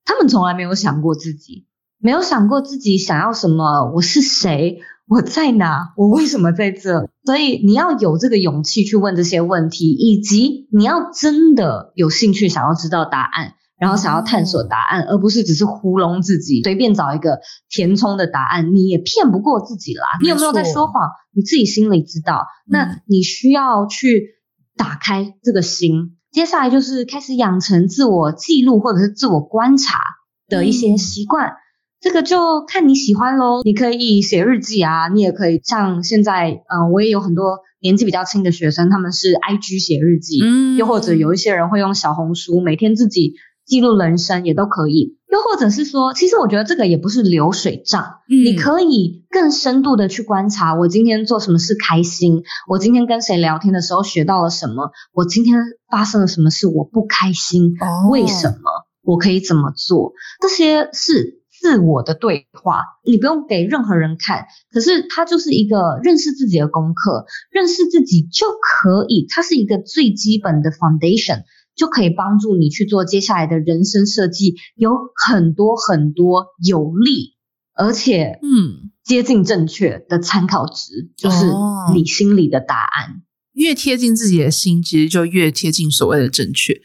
[0.05, 1.67] 他们从来没有想过自己，
[1.99, 4.79] 没有想过自己想要什么，我是谁。
[5.09, 5.95] 我在哪？
[5.97, 7.09] 我为什么在这？
[7.25, 17.41] 所以你要有这个勇气去问这些问题，以及你要真的有兴趣想要知道答案，然后想要探索答案，而不是只是糊弄自己，随便找一个
[17.71, 20.07] 填充的答案，你也骗不过自己啦。
[20.21, 21.11] 你有没有在说谎？
[21.35, 22.47] 你自己心里知道。
[22.67, 24.35] 那你需要去
[24.77, 30.01] 打开这个心，接下来就是开始养成自我记录或者是自我观察
[30.49, 31.55] 的一些习惯。
[32.01, 43.35] 这个就看你喜欢喽，你可以写日记啊，你也可以像现在，嗯、呃，我也有很多年纪比较轻的学生，他们是 IG 写日记，嗯，又或者有一些人会用小红书，每天自己
[43.67, 55.57] 记录人生也都可以，又或者是说，其实我觉得这个也不是流水账，嗯，你可以更深度的去观察，我今天做什么事开心，我今天跟谁聊天的时候学到了什么，我今天
[55.91, 61.38] 发生了什么事我不开心，哦，为什么，我可以怎么做，这些是。
[61.61, 71.43] 自我的对话，你不用给任何人看，可是它就是一个认识自己的功课，认识自己就可以，它是一个最基本的 foundation，
[71.75, 77.35] 就可以帮助你去做接下来的人生设计，有很多很多有利
[77.75, 81.47] 而且嗯接近正确的参考值，嗯，就是
[81.93, 83.23] 你心里的答案，
[83.55, 86.81] 越贴近自己的心，其实就越贴近所谓的正确。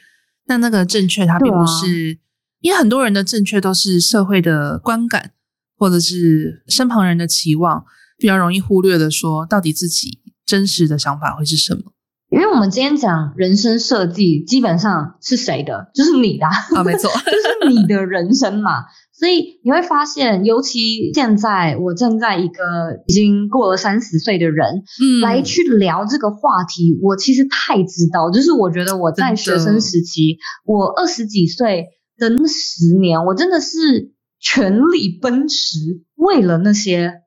[0.47, 2.19] 那那个正确，它并不是。
[2.63, 5.31] 因为很多人的正确都是社会的观感，
[5.77, 7.83] 或者是身旁人的期望，
[8.17, 11.91] 比较容易忽略的说，到底自己真实的想法会是什么？
[12.29, 15.91] 因为我们今天讲人生设计，基本上是谁的？
[15.93, 18.85] 就是你的啊，啊没错， 就是你的人生嘛。
[19.11, 31.87] 所以你会发现，尤其现在我正在一个已经过了三十岁的人，嗯，来去聊这个话题，我其实太知道，就是我觉得我在学生时期，我二十几岁。
[32.29, 35.79] 的那十年，我真的是全力奔驰，
[36.15, 37.21] 为了那些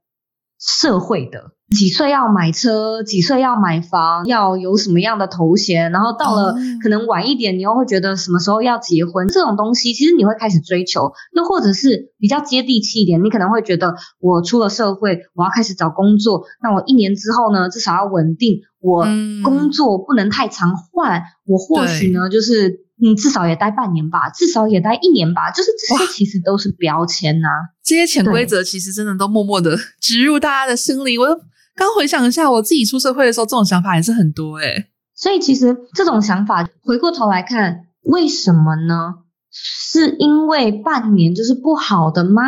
[0.59, 1.53] 社会的。
[1.77, 11.13] 几岁要买车，几岁要买房，要有什么样的头衔，然后到了可能晚一点，你又会觉得什么时候要结婚，这种东西其实你会开始追求。
[11.35, 19.05] 又或者是比较接地气一点，你可能会觉得我出了社会，我要开始找工作，那我一年之后呢，至少要稳定，我
[19.43, 22.86] 工作不能太常换，我或许呢就是。
[22.99, 27.61] 你至少也待半年吧，至少也待一年吧，就是这些其实都是标签呐、啊。
[27.85, 31.18] 这些潜规则其实真的都默默的 植入大家的心里。
[31.18, 31.27] 我
[31.75, 39.14] 刚回想一下，我自己出社会的时候，这种想法也是很多诶、欸、所以其实这种想法回过头来看，为什么呢？
[39.53, 42.43] 是因为半年就是不好的吗？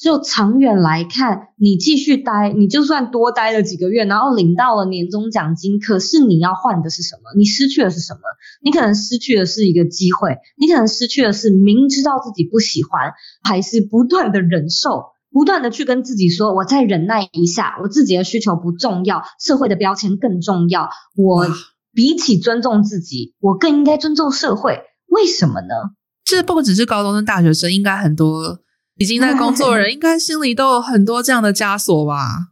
[0.00, 7.30] 就长远来看，你继续待，你就算多待了几个月，然后领到了年终奖金，可是你要换的是什么？
[7.36, 8.20] 你失去的是什么？
[8.62, 20.88] 你可能失去的是一个机会，你可能失去的是明知道自己不喜欢，还是不断的忍受，不断的去跟自己说，我再忍耐一下，我自己的需求不重要，社会的标签更重要。
[21.14, 21.46] 我
[21.92, 24.80] 比起尊重自己，我更应该尊重社会。
[25.08, 25.92] 为什么呢？
[26.24, 28.60] 这不只是高中生大学生，应该很多。
[29.00, 32.48] 已经在工作的人， 应该心里都有很多这样的枷锁吧？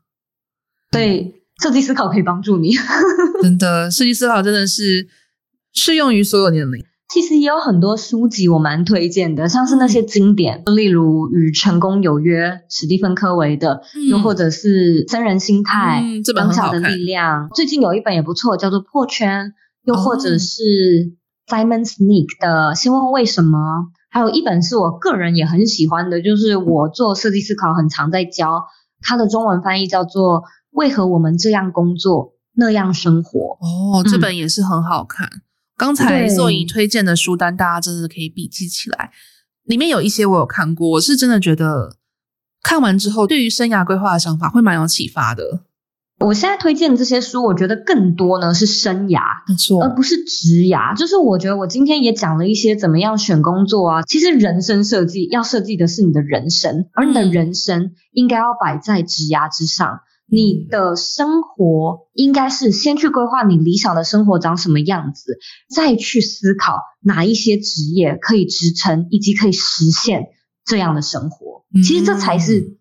[0.90, 2.72] 对，设计思考可以帮助你。
[3.42, 5.07] 真的，设计思考真的是
[5.74, 6.82] 适用于所有年龄。
[7.12, 16.55] 其实也有很多书籍我蛮推荐的，像是那些经典，嗯、例如《与成功有约》史蒂芬·科维的，嗯、又或者是《真人心态》嗯，这本很。
[16.55, 17.51] 小的力量。
[17.55, 19.46] 最近有一本也不错，叫做《破圈》，
[19.84, 20.62] 又或者是
[21.46, 23.59] Simon Sinek 的《先问为什么》。
[24.19, 28.64] 还有一本是我个人也很喜欢的，就是我做设计思考很常在教，
[29.01, 30.41] 它的中文翻译叫做
[30.71, 33.39] 《为何我们这样工作那样生活》。
[33.61, 35.29] 哦，这本也是很好看。
[35.29, 35.43] 嗯、
[35.77, 39.12] 刚才 Zoe 推荐的书单，大家真的可以笔记起来。
[39.62, 41.95] 里面有一些我有看过，我是真的觉得
[42.61, 45.61] 看完之后，对于生涯规划的想法会蛮有启发的。
[46.19, 50.97] 我现在推荐的这些书，我觉得更多呢是生涯，没错，而不是职涯。
[50.97, 54.03] 就是我觉得我今天也讲了一些怎么样选工作啊。
[54.03, 60.01] 其实人生设计要设计的是你的人生，而你的人生应该要摆在职涯之上。
[60.31, 65.39] 你的生活应该是先去规划你理想的生活长什么样子，
[65.75, 70.27] 再去思考哪一些职业可以支撑以及可以实现
[70.66, 71.64] 这样的生活。
[71.87, 72.77] 其实这才是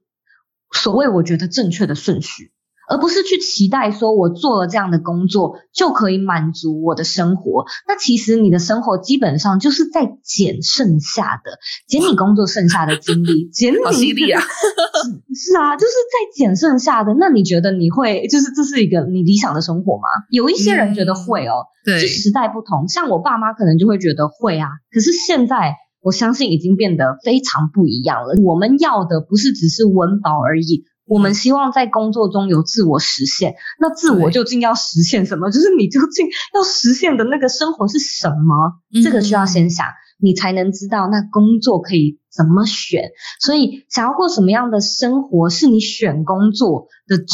[0.74, 2.52] 所谓我觉得正确的顺序。
[2.88, 7.66] 而不是去期待说，我做了这样的工作就可以满足我的生活。
[7.88, 13.78] 那其实你的生活基本上就是在减剩下的，减你工作剩下的精力，减你。
[13.84, 14.42] 好犀利啊！
[15.36, 17.14] 是啊，就是在减剩下的。
[17.20, 20.08] 那你觉得你会，就是这是一个你理想的生活吗？
[20.32, 22.88] 有一些人觉得会哦，嗯、对，就时代不同。
[22.88, 24.70] 像我爸妈可能就会觉得会啊。
[24.92, 28.36] 可是现在，我相信已经变得非常不一样了。
[28.44, 30.86] 我们要的不是只是温饱而已。
[31.08, 35.50] 我们希望在工作中有自我实现，那自我究竟要实现什么？
[35.50, 38.82] 就是你究竟要实现的那个生活是什么？
[39.04, 39.86] 这个需要先想，
[40.20, 43.10] 你才能知道那工作可以怎么选。
[43.40, 47.26] 所以，想要过什么样的生活，是你选工作的指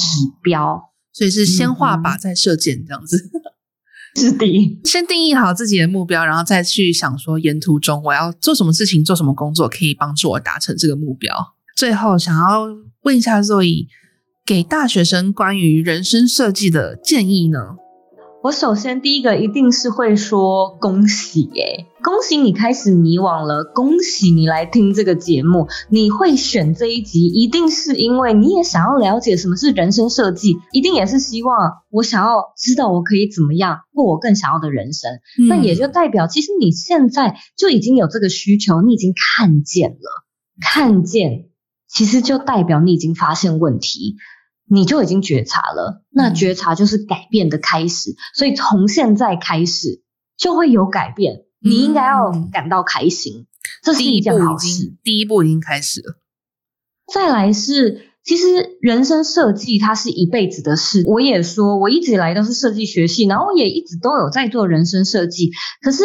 [0.41, 0.91] 标。
[1.11, 3.29] 所以是先画靶再射箭这样子。
[4.15, 4.45] 是的，
[4.83, 11.35] 先定义好自己的目标，然后再去想说，沿途中我要做什么事情，做什么工作可以帮助我达成这个目标。
[11.75, 12.67] 最后，想要
[13.01, 13.87] 问一下 Zoe，
[14.45, 17.77] 给大学生关于人生设计的建议呢？
[18.43, 31.55] 我首先第一个一定是会说恭喜耶，恭喜你开始迷惘了，恭喜你来听这个节目，你会选这一集，一定是因为你也想要了解什么是人生设计，一定也是希望
[31.89, 35.09] 我想要知道我可以怎么样过我更想要的人生。
[35.39, 40.25] 嗯、那也就代表，其实你现在就已经有这个需求，你已经看见了，
[40.61, 41.45] 看见。
[41.93, 44.15] 其实就代表你已经发现问题，
[44.67, 46.03] 你就已经觉察了。
[46.09, 50.01] 那觉察就是改变的开始，嗯、所以从现在开始
[50.35, 51.43] 就会有改变。
[51.63, 53.45] 嗯、你应该要感到开心，
[53.83, 54.95] 这是一件好事。
[55.03, 56.17] 第一步已经开始了。
[57.13, 61.03] 再来是，其实人生设计它是一辈子的事。
[61.05, 65.51] 我也说，我一直以来都是设计学系，然后也一直都有在做人生设计。
[65.81, 66.03] 可是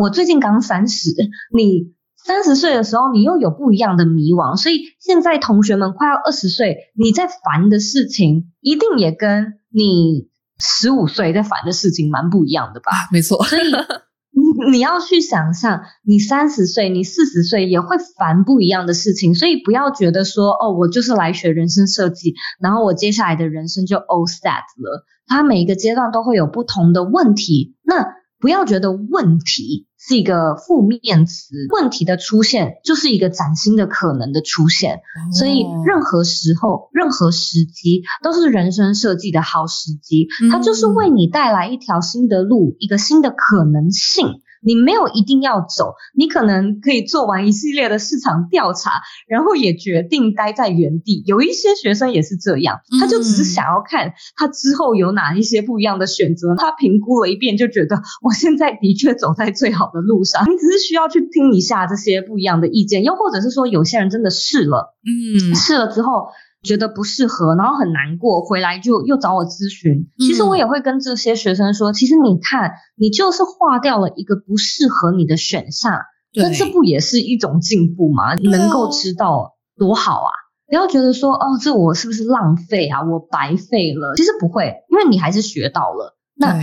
[0.00, 1.10] 我最近刚三十，
[1.54, 1.92] 你。
[2.24, 12.92] 三十岁的时候，你又有不一样的迷惘，所以现在同学们快要二十岁，你在烦的事情，一定也跟你十五岁在烦的事情蛮不一样的吧？
[13.10, 25.04] 没错，所以你你要去想象，你三十岁、你四十岁也会烦不一样的事情，所以不要觉得说，哦，我就是来学人生设计，然后我接下来的人生就 all set 了。
[25.26, 44.40] 它每一个阶段都会有不同的问题，那不要觉得问题是一个负面词，问题的出现就是一个崭新的可能的出现，哦、所以任何时候、任何时机都是人生设计的好时机，它就是为你带来一条新的路，一个新的可能性。
[44.62, 51.22] 你没有一定要走，你可能可以做完一系列的市场调查，然后也决定待在原地。
[51.26, 56.54] 有一些学生也是这样，他就只是想要看他之后有哪一些不一样的选择。
[56.56, 60.44] 他评估了一遍，就觉得我现在的确走在最好的路上。
[60.44, 66.28] 你只是需要去听一下这些不一样的意见，又或者是说有些人真的试了，嗯，试了之后。
[66.62, 70.08] 觉得不适合，然后很难过，回来就又找我咨询。
[70.18, 76.00] 其实我也会跟这些学生说，嗯、其实你看，你就是划掉了一个不适合你的选项，
[76.34, 78.34] 那对这不也是一种进步吗？
[78.34, 80.30] 能够知道多好啊！
[80.66, 83.02] 不要觉得说哦，这我是不是浪费啊？
[83.02, 84.14] 我白费了？
[84.16, 86.18] 其实不会，因为你还是学到了。
[86.36, 86.56] 那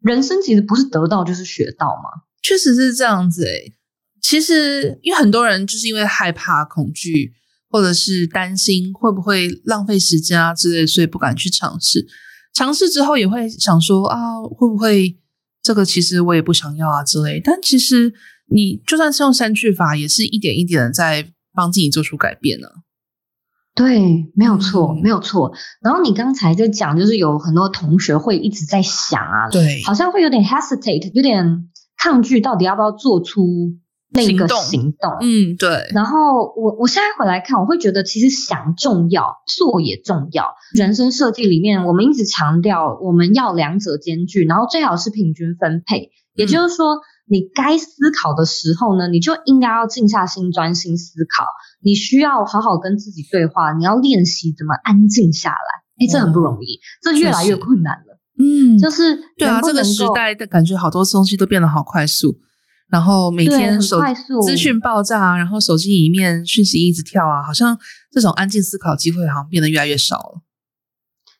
[0.00, 2.22] 人生其实不是得到就是学到吗？
[2.42, 3.72] 确实是这样子诶、欸。
[4.20, 7.32] 其实因为很多人就是因为害怕、恐惧，
[7.70, 12.06] 或者是担心会不会浪费时间啊之类，所以不敢去尝试。
[12.52, 15.16] 尝试之后也会想说啊，会不会
[15.62, 17.40] 这个其实我也不想要啊之类。
[17.42, 18.12] 但其实
[18.50, 22.74] 你就算是用删去法，也是一点一点的在帮自己做出改变呢、啊。
[23.72, 25.52] 对，没有错，嗯、没有错。
[25.80, 33.76] 然后你刚才在讲，就是有很多同学会一直在想啊，对，好像会有点 hesitate，有点抗拒，到底要不要做出
[34.12, 35.10] 那个行动？
[35.20, 35.88] 嗯，对。
[35.92, 40.54] 然后我我现在回来看，我会觉得其实想重要，做也重要。
[40.74, 46.10] 人生设计里面，我们一直强调我们要两者兼具，然后最好是平均分配。
[46.34, 51.44] 也就是说，嗯、你该思考的时候呢，你就应该要静下心，专心思考。
[51.82, 55.56] 你需要好好跟自己对话，你要练习怎么安静下来。
[55.98, 58.18] 哎，这很不容易，这越来越困难了。
[58.38, 62.38] 嗯，就是对啊，这个时代的感觉，好多东西都变得好快速，
[62.90, 67.78] 然后每天手快速资讯爆炸，然后手机里面讯息一直跳啊，好像
[68.10, 70.42] 这种安静思考机会好像变得越来越少了。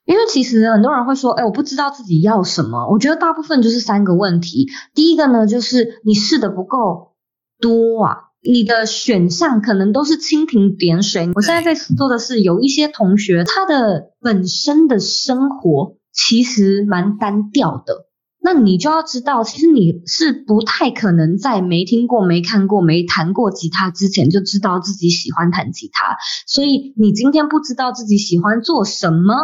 [0.06, 2.88] 因为其实很多人会说，哎，我不知道自己要什么。
[2.90, 4.68] 我觉得大部分就是三个问题。
[4.94, 7.12] 第一个呢，就是你试的不够
[7.60, 8.16] 多啊。
[8.42, 11.30] 你的选项可能都是蜻蜓点水。
[11.34, 18.06] 我现在在做的是，有一些同学他的本身的生活其实蛮单调的，
[18.42, 26.16] 那你就要知道，其实你是不太可能在没听过、没看过、没弹过吉他之前就知道自己喜欢弹吉他。
[26.46, 29.34] 所以你今天不知道自己喜欢做什么，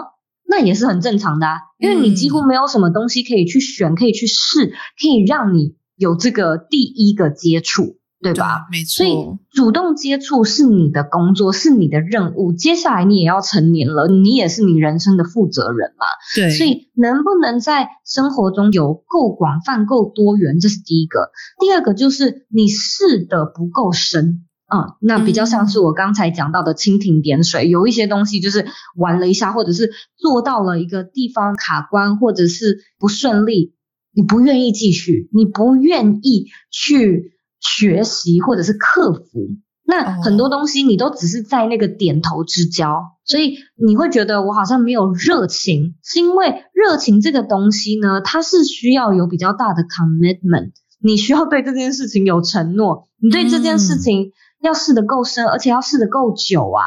[0.48, 7.98] 那也是很正常的啊，因为你几乎没有什么东西可以去选、可以去试，可以让你有这个第一个接触。
[8.32, 8.66] 对吧？
[8.70, 9.04] 对，没错。
[9.04, 12.52] 所以主动接触是你的工作，是你的任务。
[12.52, 16.06] 接下来你也要成年了，你也是你人生的负责人嘛。
[16.34, 16.50] 对。
[16.50, 21.30] 所以能不能在生活中有够广泛、够多元，这是第一个。
[21.60, 28.66] 第二个就是你试的不够深啊、嗯，那比较像是我刚才讲到的蜻蜓点水，嗯、有一些东西就是
[28.96, 33.74] 玩了一下，或者是做到了一个地方卡关，或者是不顺利，
[34.12, 37.35] 你不愿意继续，你不愿意去。
[37.76, 39.48] 学习或者是克服，
[39.84, 56.82] 那很多东西你都只是在那个点头之交，所以你会觉得我好像没有热情，是因为热情这个东西呢，它是需要有比较大的 commitment，你需要对这件事情有承诺，你对这件事情要试得够深，而且要试得够久啊。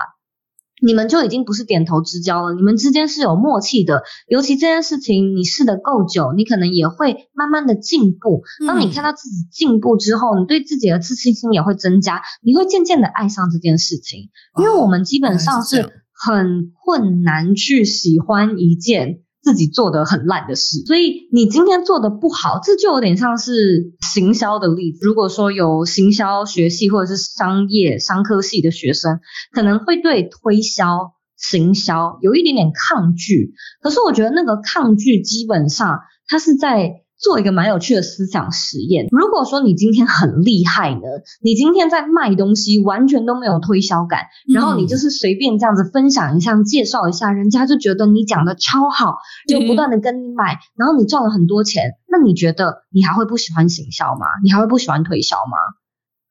[0.82, 4.04] 你们就已经不是点头之交了，你们之间是有默契的。
[4.28, 8.44] 尤其这件事情你试得够久，你可能也会慢慢的进步。
[8.68, 14.30] 当你看到自己进步之后，你对自己的自信心也会增加，你会渐渐的爱上这件事情。
[14.58, 19.22] 因为我们基本上是很困难去喜欢一件。
[19.42, 25.06] 自己做的很烂的事，所以你今天做的不好，这就有点像是行销的例子。
[25.06, 29.20] 如果说有行销学系或者是商业商科系的学生，
[29.52, 33.54] 可能会对推销、行销有一点点抗拒。
[33.82, 37.04] 可是我觉得那个抗拒基本上，它是在。
[37.20, 39.08] 做一个蛮有趣的思想实验。
[39.12, 41.02] 如果说你今天很厉害呢，
[41.42, 49.18] 你今天在卖东西完全都没有推销感，然后你就是随便这样子分享一下、介绍一下，人家就觉得你讲的超好，
[49.48, 51.92] 就不断的跟你买，然后你赚了很多钱。
[52.08, 54.26] 那你觉得你还会不喜欢行销吗？
[54.44, 55.58] 你还会不喜欢推销吗？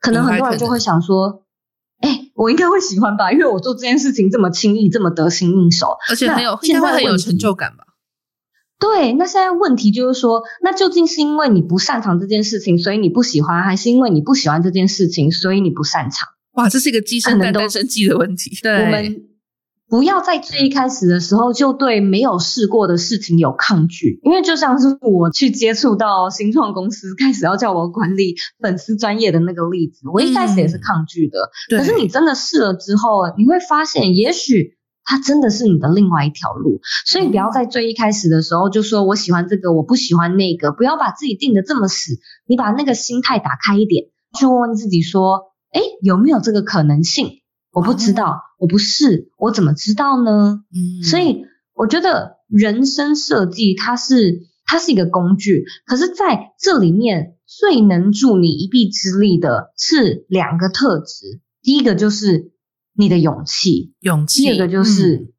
[0.01, 1.43] 可能很多人就会想说，
[2.01, 7.85] 哎，我应该会喜欢吧，因为我做这件事情这么轻易，这么得心应手，而且很有，现在会很有成就感吧。
[8.81, 16.29] 对，那现在问题就是说，那究竟是因为你不擅长这件事情，所以你不喜欢，还是因为你不喜欢这件事情，所以你不擅长？
[16.53, 18.57] 哇，这是一个鸡生蛋，蛋生鸡的问题。
[18.63, 19.25] 对，我们
[19.89, 31.51] 不要在最一开始的时候就对没有试过的事情有抗拒，因为就像是我去接触到新创公司，开始要叫我管理粉丝专业的那个例子，我一开始也是抗拒的。
[31.73, 34.78] 嗯，可是你真的试了之后，你会发现，也许。
[35.11, 42.13] 它真的是你的另外一条路，所以不要在最一开始的时候就说我喜欢这个，我不喜欢那个，不要把自己定得这么死。
[42.47, 44.05] 你把那个心态打开一点，
[44.39, 47.41] 去问问自己说，哎，有没有这个可能性？
[47.73, 50.63] 我不知道，我不是，我怎么知道呢？
[50.75, 62.53] 嗯，所以我觉得人生设计它是它是一个工具，可是在这里面最能助你一臂之力的是两个特质，第一个就是。
[62.99, 64.43] 你的勇气，勇气。
[64.43, 65.33] 第二个就是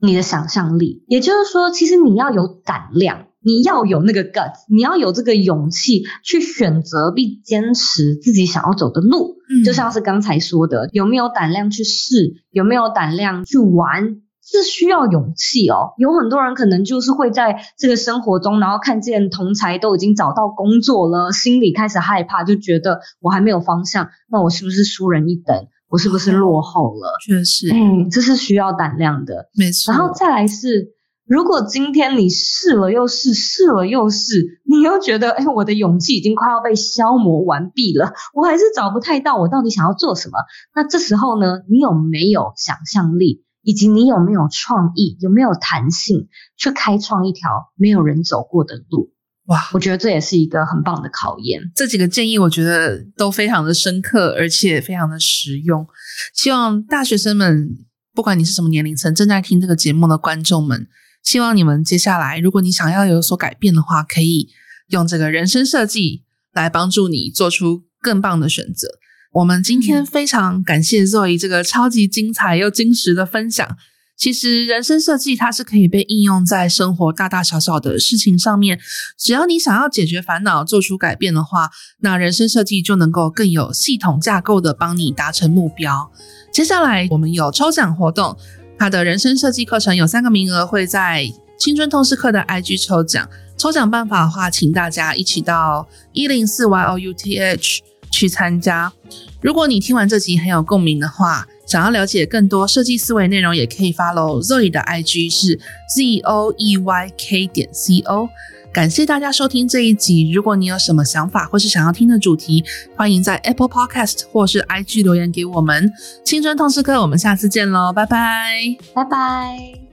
[0.00, 3.28] 你的想象力，嗯、也就是说，其实你要有胆量。
[3.42, 9.36] 你要有那个 guts，你要有这个勇气去选择并坚持自己想要走的路。
[9.48, 15.94] 嗯，就像是刚才说的，有没有胆量去试，有没有胆量去玩，是需要勇气哦。
[15.96, 25.66] 有很多人可能就是会在这个生活中，然后看见同才都已经找到工作了，心里开始害怕，就觉得我还没有方向，那我是不是输人一等？
[25.90, 27.18] 我是不是落后了？
[27.26, 29.92] 确实，嗯，这是需要胆量的，没错。
[29.92, 30.94] 然后再来是。
[31.26, 40.38] 如果今天你试了又试，试了又试，你又觉得，哎，我的勇气已经快要被消磨完毕了，我还是找不太到我到底想要做什么。
[40.74, 46.26] 那这时候呢，你有没有想象力，以及你有没有创意，有没有弹性，
[46.56, 49.12] 去开创一条没有人走过的路？
[49.50, 51.60] 哇，我觉得这也是一个很棒的考验。
[51.74, 55.84] 这几个建议我觉得都非常的深刻，而且非常的实用。
[56.32, 57.68] 希望大学生们，
[58.14, 60.86] 不管你是什么年龄层，正在听这个节目的观众们。
[61.24, 64.48] 希望你们接下来，如果你想要有所改变的话，可以
[64.90, 66.22] 用这个人生设计
[66.52, 68.88] 来帮助你做出更棒的选择。
[69.32, 73.76] 我们今天非常感谢 Zoe 这个超级精彩又真实的分享。
[74.20, 78.78] 其实人生设计它是可以被应用在生活大大小小的事情上面，
[79.16, 86.12] 只要你想要解决烦恼、做出改变的话，那人生设计就能够更有系统架构的帮你达成目标。
[86.52, 88.36] 接下来我们有抽奖活动。
[88.78, 91.26] 他的人生设计课程有三个名额，会在
[91.58, 93.26] 青春通识课的 IG 抽奖。
[93.56, 98.92] 抽奖办法的话，请大家一起到一零四 youth 去参加。
[99.40, 105.58] 如果你听完这集很有共鸣的话，想要了解更多设计思维内容，也可以 follow Zoe 的 IG 是
[105.96, 108.28] zoeyk 点 co。
[108.72, 110.30] 感谢大家收听这一集。
[110.30, 112.64] 如果你有什么想法或是想要听的主题，
[112.94, 115.92] 欢迎在 Apple Podcast 或是 IG 留言给我们。
[116.24, 119.89] 青春通识课，我们下次见喽，拜拜，拜拜。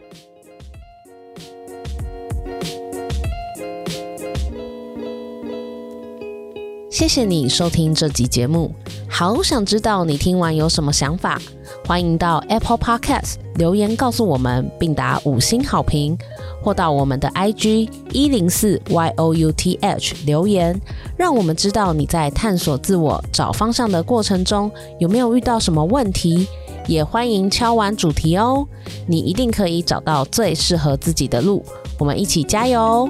[6.89, 8.71] 谢谢你收听这集节目，
[9.09, 11.39] 好想知道你听完有什么想法，
[11.85, 16.17] 欢迎到 Apple Podcast 留言告诉我们，并打五星好评。
[16.59, 20.81] 或到我们的 IG 一零四 youth 留言，
[21.15, 24.69] 让我们知道你在探索自我、找方向的过程中
[24.99, 26.47] 有没有遇到什么问题。
[26.87, 28.65] 也欢迎敲完主题哦，
[29.05, 31.63] 你一定可以找到最适合自己的路。
[31.99, 33.07] 我们一起加油！